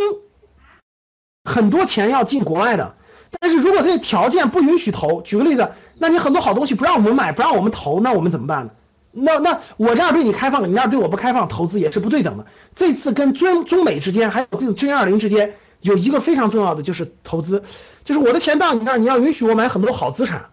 [1.46, 2.96] 很多钱要进国外的，
[3.40, 8.72] 但是如果这些条件不允许投，举个例子，那你很多好东西不让我们买，不让我们投，那我们怎么办呢？
[9.12, 12.46] 那那我这样对你开放，你那样对我不开放，投资也是不对等的。
[12.76, 17.64] 这次跟中中美之间，还有这种 G 二零之间，有一个非常重要的就是投资，
[18.04, 20.48] 就是我的钱到你那儿，你要允许我买很多好资产，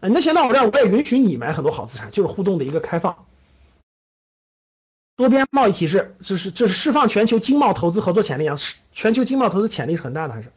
[0.00, 3.14] 你的钱到我这儿，我也允许你买很多好资产，就是互动的一个开放。
[5.20, 8.56] 多边贸易体制，这是这是释放全球经贸投资合作潜力啊！
[8.90, 10.50] 全球经贸投资潜力是很大的，还是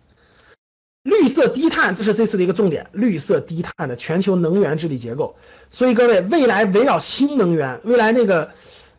[1.04, 2.88] 绿色低碳，这是这次的一个重点。
[2.94, 5.36] 绿色低碳的全球能源治理结构，
[5.70, 8.54] 所以各位，未来围绕新能源，未来那个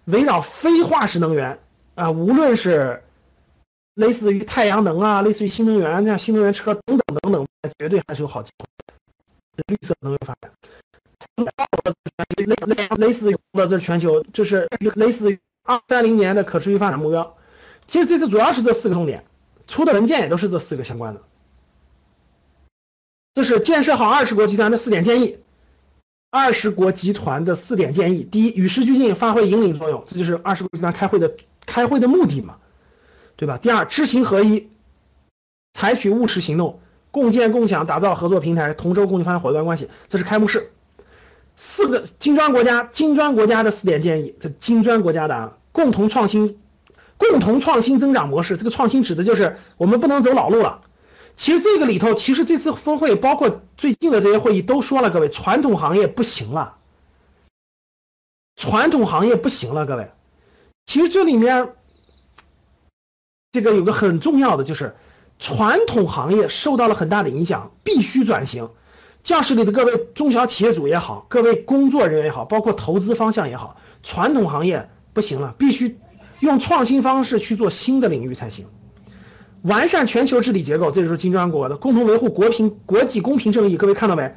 [0.05, 1.59] 围绕非化石能源
[1.94, 3.03] 啊，无论是
[3.94, 7.46] 类似于太阳能啊，类似于新能源像新能源车等等等等，
[7.79, 8.66] 绝对还是有好机会。
[9.68, 10.50] 绿色能源发展，
[12.37, 15.38] 类类似于的这是全球，这是类似于。
[15.64, 17.37] 二三零年的可持续发展目标，
[17.88, 19.24] 其实这次主要是这四个重点，
[19.66, 21.22] 出的文件也都是这四个相关的。
[23.33, 25.38] 这是建设好二十国集团的四点建议，
[26.31, 32.59] 二十国集团的四点建议：第一，与时俱进，发挥引领作用，这就是二十国集团开会的开会的目的嘛，
[33.37, 33.57] 对吧？
[33.57, 34.68] 第二，知行合一，
[35.72, 36.79] 采取务实行动，
[37.11, 40.70] 共建共享，打造合作平台，同舟共济，发展伙伴关系，这是开幕式。
[41.57, 46.59] 四个金砖国家，金砖国家的四点建议，这金砖国家的啊，共同创新，
[47.17, 48.57] 共同创新增长模式。
[48.57, 50.81] 这个创新指的就是我们不能走老路了。
[51.37, 56.77] 其实这个里头，其实这次峰会包括最近的这些会议都说了，各位，传统行业不行了，
[58.57, 60.11] 传统行业不行了，各位。
[60.87, 61.73] 其实这里面，
[63.53, 64.95] 这个有个很重要的就是，
[65.38, 68.71] 传统行业受到了很大的影响，必须转型。
[69.25, 75.97] 教室里的各位中小企业主也好，各位工作人员也好，包括投资方向也好，传统行业不行了，必须
[76.41, 78.67] 用创新方式去做新的领域才行。
[79.63, 83.79] 完善全球治理结构，这就是金砖国的共同维护国平国际公平正义。
[83.79, 84.31] 各位看到没？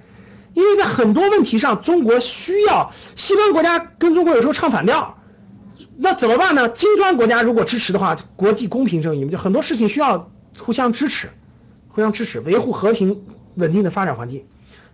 [0.54, 5.18] 因为在很多问题上，中国需要西方国家跟中国有时候唱反调，
[5.98, 6.70] 那怎么办呢？
[6.70, 11.28] 金砖国家如果支持的话，国际公平正义，就很多事情需要互相支持，
[11.90, 14.46] 互相支持，维护和平稳定的发展环境。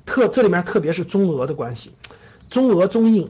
[0.06, 1.92] 特这里面特别是中俄的关系，
[2.50, 3.30] 中俄中印，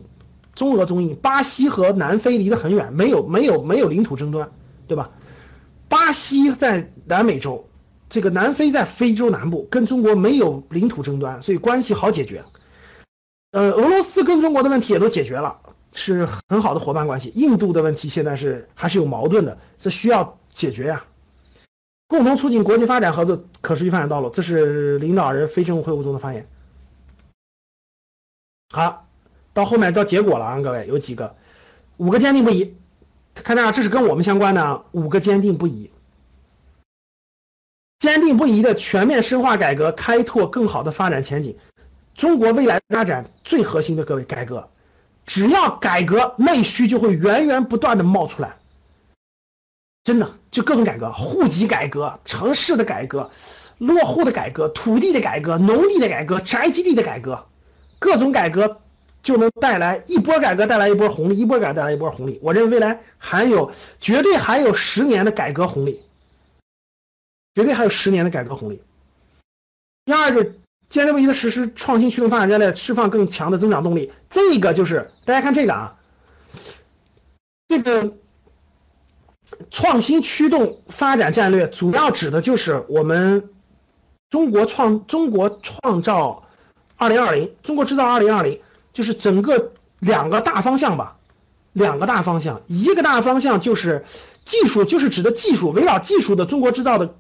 [0.56, 4.52] 中俄中印，巴西和南非离得很远，没有没有没有领土争端，
[4.88, 5.10] 对吧？
[5.88, 7.68] 巴西在南美洲，
[8.10, 12.44] 这个南非在非洲南部，跟中国没有领土争端，所以关系好解决。
[13.52, 15.56] 呃，俄罗斯跟中国的问题也都解决了，
[15.94, 17.32] 是很好的伙伴关系。
[17.36, 21.04] 印度的问题现在是还是有矛盾的，这需要解决呀。
[22.08, 26.48] 共同促进国际发展合作、可持续发展道路，这是领导人非政务会晤中的发言。
[28.74, 29.06] 好，
[29.54, 31.36] 到后面到结果了啊，各位有几个，
[31.98, 32.74] 五个坚定不移，
[33.36, 35.92] 看到这是跟我们相关的啊，五个坚定不移。
[38.00, 41.56] 坚定不移的全面深化改革，开拓更好的发展前景。
[42.16, 44.68] 中国未来发展最核心的各位改革，
[45.28, 48.58] 只要改革，内需就会源源不断的冒出来。
[50.04, 53.30] 真的，就各种改革，户籍改革、城市的改革、
[53.78, 57.46] 落户的改革、土地的改革、农地的改革、宅基地的改革，
[58.04, 58.82] 各种改革
[59.22, 62.38] 就能带来一波改革带来一波红利，一波改革带来一波红利。
[62.44, 66.02] 我认为未来还有绝对还有十年的改革红利。
[67.56, 68.82] 绝对还有十年的改革红利。
[70.06, 70.44] 第二个，
[70.90, 74.12] 坚定不移的实施创新驱动发展战略，释放更强的增长动力。
[74.30, 75.96] 这个就是大家看这个啊，
[77.68, 78.12] 这个
[79.70, 83.50] 创新驱动发展战略主要指的就是我们
[84.32, 86.43] 中国创中国创造
[87.04, 88.58] 二零二零，中国制造二零二零，
[88.94, 91.18] 就是整个两个大方向吧，
[91.74, 94.06] 两个大方向，一个大方向就是
[94.46, 97.14] 技术，就是指的技术，围绕技术的中国制造的。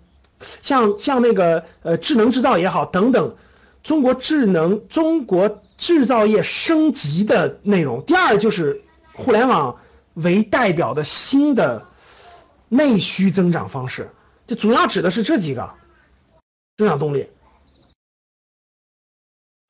[0.62, 3.36] 像像那个呃智能制造也好等等，
[3.82, 8.02] 中国智能中国制造业升级的内容。
[8.04, 8.82] 第二就是
[9.13, 9.76] 互联网
[10.15, 11.82] 为代表的新的
[12.67, 14.10] 内需增长方式，
[14.46, 15.69] 这主要指的是这几个
[16.78, 17.26] 增长动力，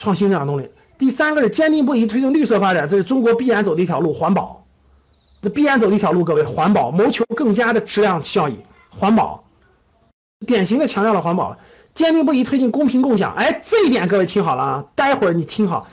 [0.03, 0.69] 创新增长动力。
[0.97, 4.65] 第三个是坚定不移推动绿色发展，这是中国必然走的一条路，环保。
[5.41, 8.57] 这必然走的一条路，各位，环保，谋求更加的质量效益，
[8.89, 9.45] 环保。
[10.45, 11.57] 典型的强调了环保，
[11.95, 13.33] 坚定不移推进公平共享。
[13.35, 14.85] 哎，这一点各位听好了啊！
[14.93, 15.87] 待会儿你听好，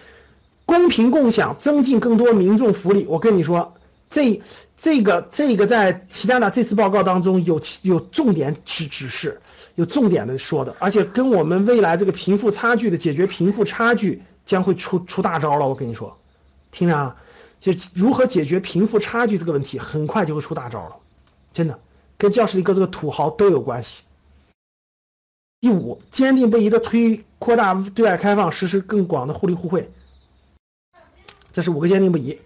[0.66, 3.07] 公平共享，增进更多民众福利。
[3.09, 3.73] 我跟你说，
[4.11, 4.42] 这
[4.77, 9.40] 这个这个在其他的这次报告当中有有重点指指示，
[9.74, 15.68] 有重点的说的，而且跟我们未来这个贫富差距的解决贫富差距将会出出大招了。
[15.68, 16.16] 我跟你说，
[16.70, 17.16] 听着啊，
[17.61, 20.96] 就如何解决贫富差距这个问题，很快就会出大招了，
[21.52, 21.78] 真的，
[22.18, 24.02] 跟教室里各这个土豪都有关系。
[25.61, 29.90] 第五，坚定不移的推扩大对外开放，实施更广的互利互惠。
[31.52, 32.38] 这是五个坚定不移，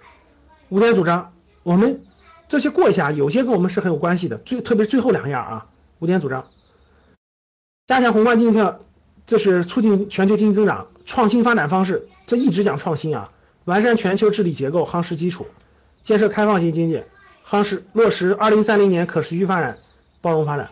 [0.68, 1.32] 五点主张。
[1.62, 2.02] 我们
[2.48, 4.36] 这些过一下，有些跟我们是很有关系的。
[4.38, 5.66] 最特别最后两样啊，
[6.00, 6.44] 五点主张：
[7.86, 8.58] 加强宏观经济
[9.26, 13.30] 这是促进全球经济增长；创新发展方式，这一直讲创新啊；
[13.66, 15.44] 完善全球治理结构，夯实基础；
[16.02, 17.02] 建设开放型经济，
[17.46, 19.76] 夯实落实二零三零年可持续发展、
[20.22, 20.70] 包容发展。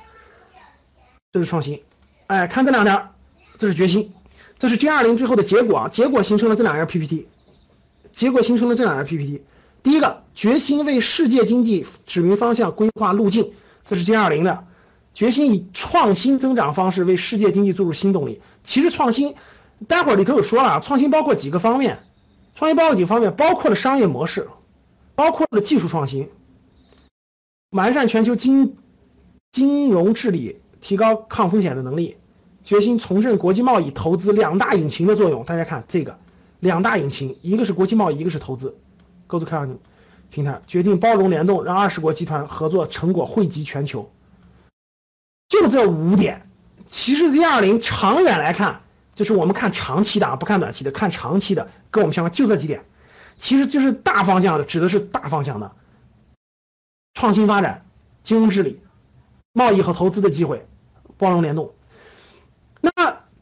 [1.33, 1.83] 这是创新。
[2.29, 3.15] 哎，看这两条，
[3.59, 4.11] 这是决心，
[4.59, 5.89] 这是 G 二零最后的结果啊！
[5.91, 7.27] 结果形成了这两页 PPT，
[8.11, 9.43] 结果形成了这两页 PPT。
[9.83, 13.53] 第一个，决心为世界经济指明方向、规划路径，
[13.85, 14.65] 这是 G 二零的，
[15.15, 18.41] 决心以创新增长方式为世界经济注入新动力。
[18.65, 19.35] 其实创新，
[19.87, 21.99] 待会儿里头有说了，创新包括几个方面，
[22.55, 24.49] 创新包括几个方面，包括了商业模式，
[25.15, 26.29] 包括了技术创新，
[27.71, 28.77] 完善全球金
[29.51, 32.17] 金融治理，提高抗风险的能力。
[32.65, 35.45] 决心重振国际贸易投资两大引擎的作用。
[35.45, 36.17] 大家看这个，
[36.61, 38.77] 两大引擎，一个是国际贸易，一个是投资。
[39.27, 39.69] Go to c a r
[40.31, 44.09] 平台决定包容联动，让二十国集团合作成果惠及全球。
[45.53, 46.49] 就这五点，
[46.89, 48.81] 其实 Z 二零长远来看，
[49.15, 52.87] 就是我们看长期的啊，不看短期的，看长期的，跟我们相关，就这几点，
[53.39, 55.71] 其实就是大方向的，指的是大方向的
[57.13, 57.85] 创新发展、
[58.25, 58.81] 金融治理、
[59.53, 60.67] 贸易和投资的机会、
[61.19, 61.75] 包容联动。
[62.81, 62.91] 那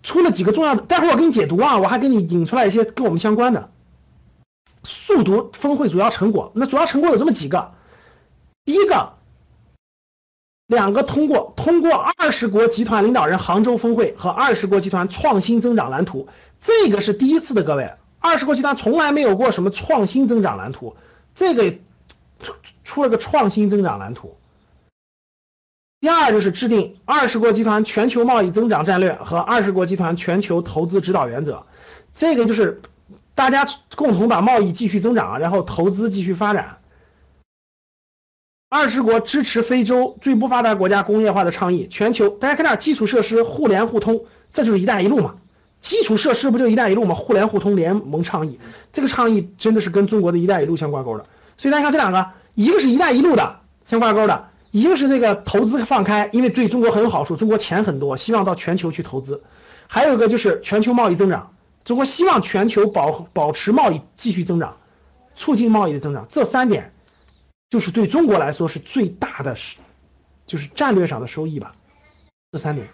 [0.03, 3.71] 出了几个重要的，待会儿我给你解读啊，我还给你引出来一些跟我们相关的。
[4.83, 7.73] 速读峰会主要成果，那主要成果有这么几个。
[8.65, 9.15] 第一个，
[10.71, 16.29] 两个通过通过二十国集团领导人杭州峰会和二十国集团创新增长蓝图，
[16.61, 20.95] 这个是第一次的，各位，二十国集团从来没有过什么创新增长蓝图，
[21.35, 21.75] 这个
[22.85, 24.37] 出了个创新增长蓝图。
[26.01, 31.67] 第二就是制定二十国集团全球贸易增长战略和二十国集团全球投资指导原则，
[32.15, 32.81] 这个就是
[33.35, 33.67] 大家
[33.97, 36.77] 共同把贸易继续增长，然后投资继续发展。
[38.73, 45.35] 二十国支持非洲最不发达国家工业化的倡议，全球大家看点基础设施互联互通，这就是“一带一路”嘛？
[45.81, 47.13] 基础设施不就“一带一路”嘛？
[47.13, 48.61] 互联互通联盟倡议，
[48.93, 51.27] 这个倡议真的是跟中国的一带一路相挂钩的。
[51.57, 53.57] 所以大家看这两个，一个是一带一路的
[53.87, 54.49] 相挂钩的。
[54.71, 59.35] 一个是这个投资放开，因为对中国很有好处，中国钱很多，希望到全球去投资；
[59.89, 61.51] 还有一个就是全球贸易增长，
[61.85, 64.77] 中国希望全球保保持贸易继续增长，
[65.35, 66.93] 促进贸易的增长，这三点
[67.71, 69.79] 就是对中国来说是最大的，是
[70.45, 71.75] 就是战略上的收益吧。
[72.53, 72.89] 这三点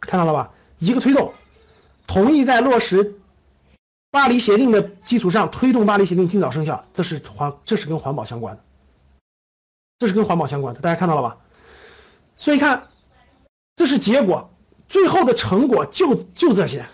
[0.00, 0.52] 看到了吧？
[0.78, 1.32] 一个推动，
[2.06, 3.20] 同意在落实
[4.10, 8.64] 巴黎协定的基础上推动巴黎协定尽早生效，这是环这是跟环保相关的，
[9.98, 11.38] 这是跟环保相关的，大家看到了吧？
[12.36, 12.88] 所以看，
[13.76, 14.50] 这是结果，
[14.88, 16.86] 最后的成果就就这些，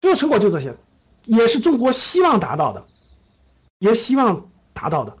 [0.00, 0.76] 最后成果就这些，
[1.24, 2.86] 也是中国希望达到的，
[3.78, 5.16] 也希望达到的，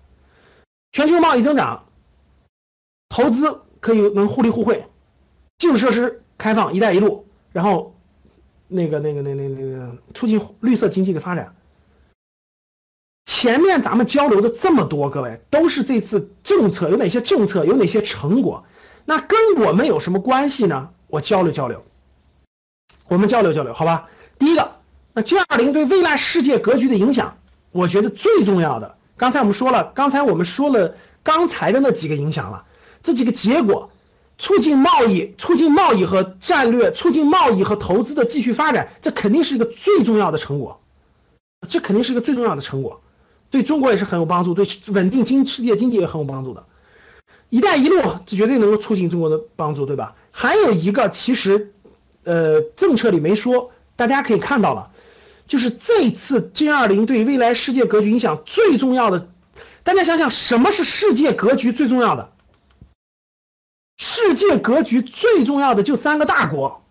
[0.96, 1.84] 全球贸易增长，
[3.10, 4.86] 投资可以能互利互惠，
[5.58, 7.28] 基础设施开放，一带一路。
[7.52, 7.94] 然后，
[8.66, 11.54] 那个、那个、那、那、那个，促进绿色经济的发展。
[13.26, 18.64] 前面咱们交流的这么多，各位都是这次政策有哪些政策，有哪些成果？
[19.04, 20.88] 那跟我们有什么关系呢？
[21.08, 21.84] 我交流交流，
[23.06, 24.08] 我们交流交流，好吧？
[24.38, 24.76] 第一个，
[25.12, 27.36] 那 G 二零对未来世界格局的影响，
[27.70, 32.64] 我觉得最重要的，刚才我们说了，刚才我们说了刚才的那几个影响了，
[33.02, 33.90] 这几个结果。
[34.38, 40.78] 促进贸易、促进贸易和战略、促进贸易和投资的继续发展，这肯定是一个最重要的成果，
[41.66, 43.00] 这肯定是一个最重要的成果，
[43.48, 46.62] 对中国也是很有帮助，对稳定经世界经济也很有帮助的。
[47.48, 50.14] 一带一路这绝对能够促进中国的帮助，对吧？
[50.30, 51.72] 还有一个，其实，
[52.24, 54.90] 呃，政策里没说，大家可以看到了，
[55.46, 59.28] 就是这次 G 二零对未来世界格局影响最重要的，
[59.82, 62.32] 大家想想，什么是世界格局最重要的？
[63.98, 66.84] 世界格局最重要的就三个大国，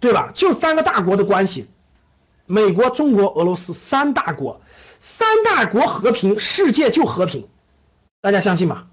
[0.00, 0.32] 对吧？
[0.34, 1.68] 就三个大国的关系，
[2.46, 4.60] 美国、中国、俄罗斯三大国，
[5.00, 7.46] 三大国和平，世界就和平，
[8.20, 8.88] 大家相信吗？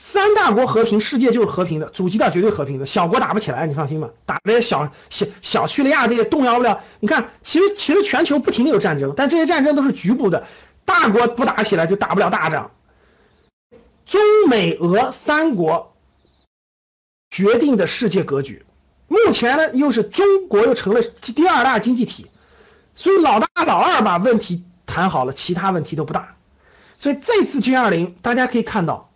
[0.00, 4.08] 三大国和平，世界就是和平的，主基调绝对和平的，小国打不起来，你放心吧？
[4.24, 6.80] 打这些小小小叙利亚这些动摇不了。
[7.00, 10.46] 你看，其实其实全球不停的有战争，但这些战争都是局部的，
[10.84, 12.70] 大国不打起来就打不了大仗。
[14.06, 15.94] 中美俄三国
[17.28, 18.64] 决定的世界格局，
[19.08, 22.30] 目前呢又是中国又成了第二大经济体，
[22.94, 26.36] 所以老大老二把问题谈好了，其他问题都不大。
[26.98, 29.07] 所以这次 G 二零大家可以看到，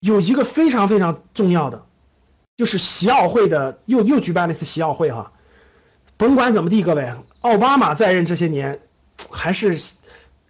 [0.00, 1.84] 有一个非常非常重要的，
[2.56, 5.32] 就是习奥会的又又举办了一次习奥会哈。
[6.16, 8.80] 甭管怎么地，各位，奥巴马在任这些年
[9.30, 9.80] 还是。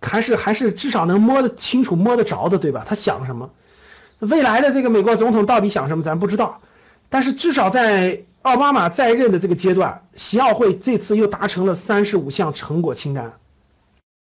[0.02, 2.86] 还是还是至少能摸得清楚、摸得着的，对吧？
[2.88, 3.50] 他想什么？
[4.20, 6.62] 未来的这个美国总统到底想什么，咱不知道。
[7.10, 13.34] 但是至少在奥巴马在任的这个阶段，习奥会这次又达成了三十五项成果清单，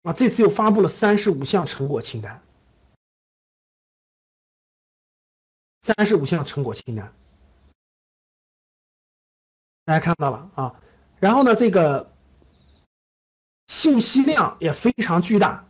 [0.01, 2.41] 啊，这次又发布了三十五项成果清单，
[5.87, 7.13] 三十五项成果清单，
[9.85, 10.75] 大家看到了啊。
[11.21, 12.11] 然后呢，这个
[13.67, 15.63] 信息量也非常巨大。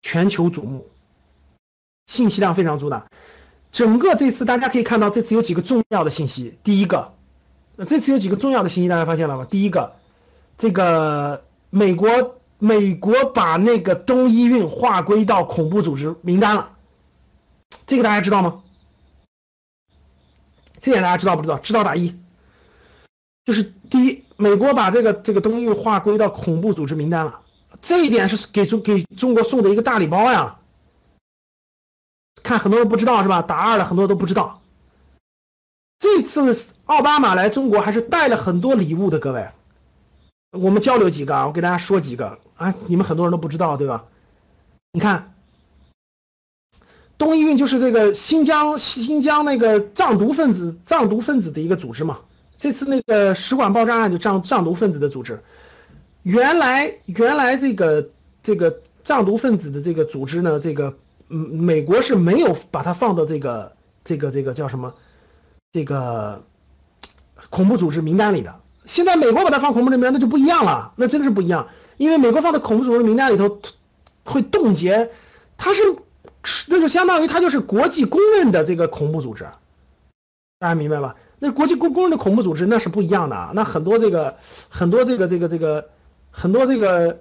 [0.00, 0.86] 全球瞩目，
[2.06, 3.10] 信息量非常巨大。
[3.72, 6.56] 整个这次大家可以看到，这次有几个重要的信息。
[6.62, 7.14] 第一个，
[7.74, 9.44] 那这次有几个重要的信息，大家发现了吗？
[9.50, 9.96] 第一个，
[10.56, 16.76] 这个美国美国把那个东伊运划归到恐怖组织名单了，
[17.88, 18.62] 这个大家知道吗？
[20.80, 21.58] 这点大家知道不知道？
[21.58, 22.18] 知道打一。
[23.44, 27.40] 就是第一，美国把这个这个东伊运划归到恐怖组织名单了。
[27.80, 30.58] 这一点是给中给中国送的一个大礼包呀，
[32.42, 33.40] 看很多人不知道是吧？
[33.40, 34.60] 打二的，很多都不知道。
[35.98, 39.48] 这次奥巴马来中国还是带了很多礼物的，各位，
[40.52, 44.04] 我们交流几个啊，我给大家说几个啊，你们很多人都不知道对吧？
[44.92, 45.34] 你看，
[47.18, 52.20] 东伊运就是这个新疆新疆那个藏独分子藏独分子的一个组织嘛，
[52.58, 55.42] 这次那个使馆爆炸案就藏藏独分子的组织。
[56.22, 58.08] 原来原来这个
[58.42, 60.96] 这个藏独分子的这个组织呢，这个
[61.28, 63.72] 嗯，美国是没有把它放到这个
[64.04, 64.94] 这个这个叫什么
[65.72, 66.44] 这个
[67.50, 68.54] 恐怖组织名单里的。
[68.84, 71.68] 现在美国把它放恐怖名单，那就不一样了，那真的是不一样。
[71.96, 73.60] 因为美国放在恐怖组织名单里头，
[74.24, 75.10] 会冻结，
[75.56, 75.82] 它是
[76.68, 79.44] 那就相当于它就是国际公认的这个恐怖组织，
[80.58, 81.16] 大家明白吧？
[81.38, 84.36] 那国际公公认的恐怖组织那是不一样的啊，那很多这个
[84.68, 85.88] 很多这个这个这个。
[86.30, 87.18] 很多这个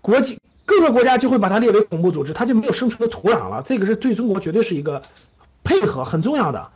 [0.00, 3.64] 国际各个国家就会把它列为恐怖组织，它就没有生存的土壤了。
[3.66, 5.02] 这个是对中国绝对是一个
[5.64, 6.70] 配合很重要的，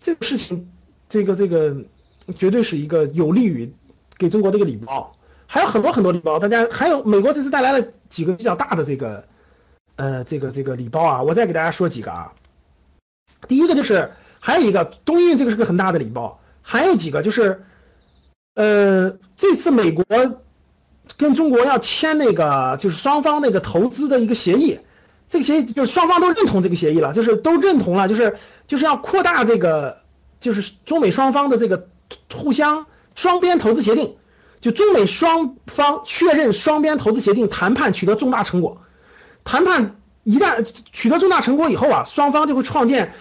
[0.00, 0.70] 这个事情，
[1.08, 1.74] 这个这个
[2.36, 3.72] 绝对是一个有利于
[4.18, 5.12] 给中国的一个礼包。
[5.46, 9.24] 还有很多很多礼包，大家还有美国这次带来了几个比较大的这个
[9.96, 12.32] 呃这个这个礼包啊，我再给大家说几个啊。
[13.48, 17.64] 第一个就是还有一个东运，这个是个很大的礼包，还有几个就是
[18.54, 20.04] 呃这次美国。
[21.18, 24.78] 跟中国要签那个就是双方那个投资的一个协议，
[25.28, 28.38] 这个协议就是双方都认同这个协议了，就是都认同了，就是
[28.68, 29.98] 就是要扩大这个
[30.40, 31.88] 就是中美双方的这个
[32.32, 34.16] 互相双边投资协定，
[34.60, 38.80] 就中美双方确认双边投资协定谈判取得重大成果，
[39.44, 43.12] 谈判一旦取得重大成果以后啊，双方就会创建。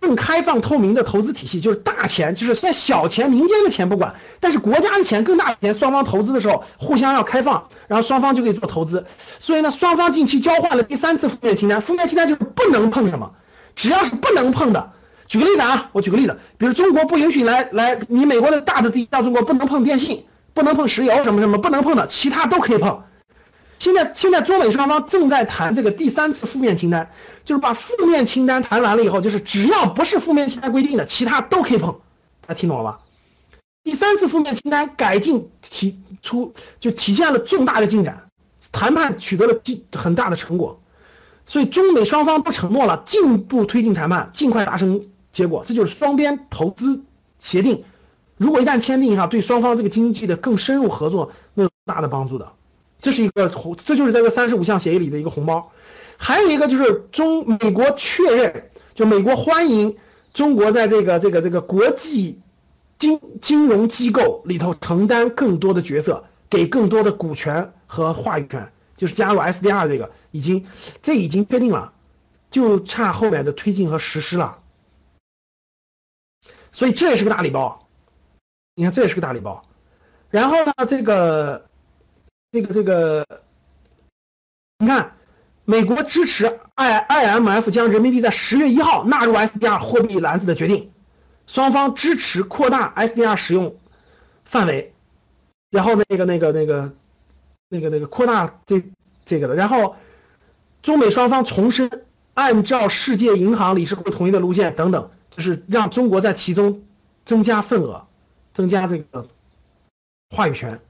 [0.00, 9.04] 更开放透明的投资体系，就是大钱，就是现在小钱、民间的钱不管，但是国家的钱、更大的钱，双方投资的时候互相要开放，然后双方就可以做投资。
[9.40, 13.32] 所以呢，双方近期交换了第三次负面清单，负面清单就是不能碰什么，
[13.74, 14.92] 只要是不能碰的。
[15.26, 23.02] 举个例子啊，我举个例子，比如中国不允许来来，你美国的大的地到中国不能碰电信，不能碰石油什么什么，不能碰的，其他都可以碰。
[23.78, 27.10] 现在现在中美双方正在谈这个第三次负面清单，
[27.44, 31.92] 就是把负面清单谈完了以后，就是只要不是负面清单规定的，其他都可以碰。
[32.46, 33.00] 大家听懂了吧？
[33.84, 38.28] 第三次负面清单改进提出就体现了重大的进展，
[38.72, 40.80] 谈判取得了进很大的成果，
[41.46, 45.62] 所以中美双方不承诺了进一步推进谈判，尽快达成结果。
[45.64, 47.00] 这就是双边投资
[47.38, 47.84] 协定，
[48.36, 52.52] 如果一旦签订哈，对双方这个经济的更深入合作那有大的帮助的。
[53.00, 55.70] 这是一个红，这就是这个三十五项协议里的一个红包，
[56.16, 59.96] 还有一个就是中美国确认，就美国欢迎
[60.34, 62.40] 中国在这个这个这个国际
[62.98, 70.66] 金金融机构里头承担更多的角色，给更多的股权和话语权，就是加入 SDR 这个已经
[71.00, 71.92] 这已经确定了，
[72.50, 74.58] 就差后面的推进和实施了，
[76.72, 77.86] 所以这也是个大礼包，
[78.74, 79.62] 你看这也是个大礼包，
[80.30, 81.67] 然后呢这个。
[82.50, 83.26] 这个这个，
[84.78, 85.12] 你看，
[85.66, 90.90] 美国支持 I IMF 将人民币在十月一号纳入 SDR 货币篮子的决定，
[91.46, 93.76] 双方支持扩大 SDR 使用
[94.46, 94.94] 范围，
[95.70, 96.92] 然后那个那个那个
[97.68, 98.82] 那个那个扩大这
[99.26, 99.96] 这个的，然后
[100.80, 106.82] 中美双方重申按照世界银行理事会统一的路线等等，就是让中国在其中
[107.26, 108.06] 增加份额，
[108.54, 109.28] 增加这个
[110.34, 110.80] 话语权。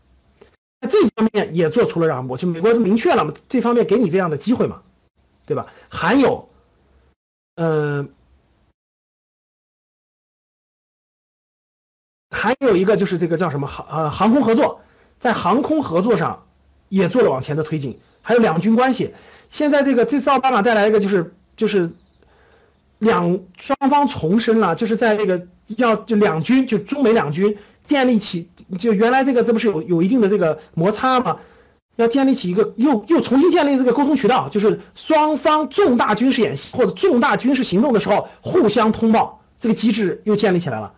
[0.81, 4.83] 在这方面也做出了让步，就美国明确了嘛，这方面给你这样的机会嘛，
[5.45, 5.66] 对吧？
[5.89, 6.49] 还有，
[7.57, 8.09] 嗯，
[12.31, 14.81] 还有一个就是这个叫什么航呃航空合作，
[15.18, 16.47] 在航空合作上
[16.89, 19.14] 也做了往前的推进，还有两军关系，
[19.51, 21.91] 现在这个这次奥巴马带来一个就是就是
[22.99, 27.59] 两双方重申了，就是在这个要就两军就中美两军。
[27.89, 31.39] 建立起就原来这个这不是有有一定的这个摩擦吗？
[31.97, 40.93] 要建立起一个又又重新建立这个沟通渠道，就是双方重大军事演习或者重大军事行动的时候互相通报，这个机制又建立起来了。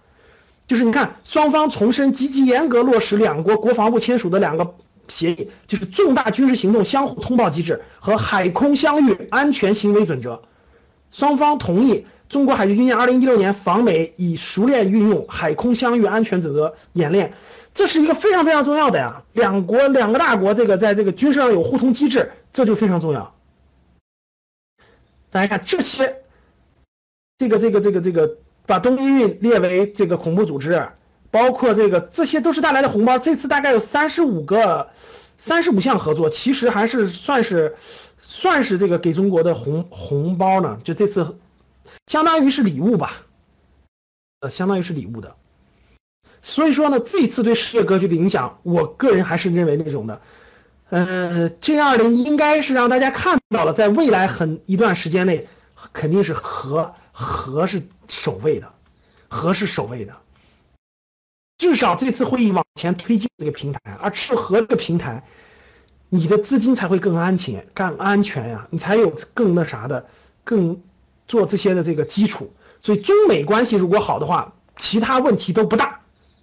[0.66, 4.74] 就是你看双方重申积极严格落实两国国防部签署的两个
[5.08, 10.42] 协议，就是重大军事行动相互通报机制和海空相遇安全行为准则，
[11.12, 12.04] 双方同意。
[12.30, 17.32] 中国海军军舰二零一六年访美，已熟练运用海空相遇安全准则演练，
[17.74, 19.24] 这是一个非常非常重要的呀。
[19.32, 23.34] 两国两个大国，这个在这个军事上有互通机制，这就非常重要。
[25.32, 26.22] 大家看这些，
[27.36, 30.86] 这个这个这个这个，把东伊运列为这个恐怖组织，
[31.32, 33.18] 包括这个这些都是带来的红包。
[33.18, 34.88] 这次大概有三十五个，
[35.36, 37.74] 三十五项合作，其实还是算是
[38.22, 40.78] 算是这个给中国的红红包呢。
[40.84, 41.36] 就这次。
[42.10, 43.12] 相当于是礼物吧，
[44.40, 45.36] 呃，相当于是礼物的，
[46.42, 50.20] 所以说呢，这次对世界格局的影响，我个人还是认为那种的，
[50.88, 55.46] 呃，G 二零应该是让大家看到了，在未来很一段时间内，
[55.92, 58.68] 肯定是和和是首位的，
[59.28, 60.12] 和是首位的，
[61.58, 65.24] 至少这次会议往前推进这个平台，而是和这个平台，
[66.08, 70.08] 你的资金才会更安全、更安全呀，你才有更那啥的，
[70.42, 70.82] 更。
[71.30, 72.52] 做这些的这个基础，
[72.82, 76.00] 所以中美关系如果好的话，其他问题都不大，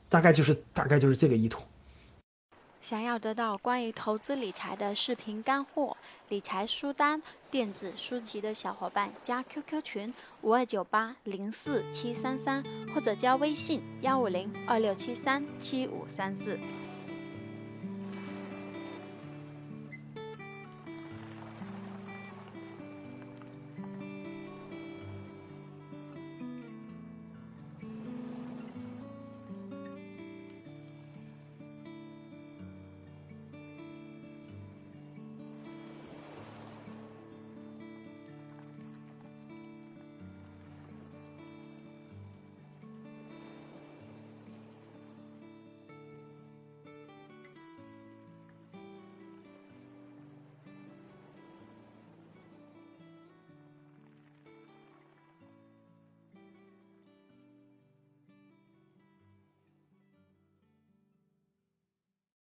[0.07, 1.61] 大概就是大概就是这个意图。
[2.81, 5.97] 想要得到关于投资理财的视频干货、
[6.29, 7.21] 理财书单、
[7.51, 12.63] 电子书籍的小伙伴，加 QQ 群五二九八零四七三三，
[12.95, 16.57] 或者加微信幺五零二六七三七五三四。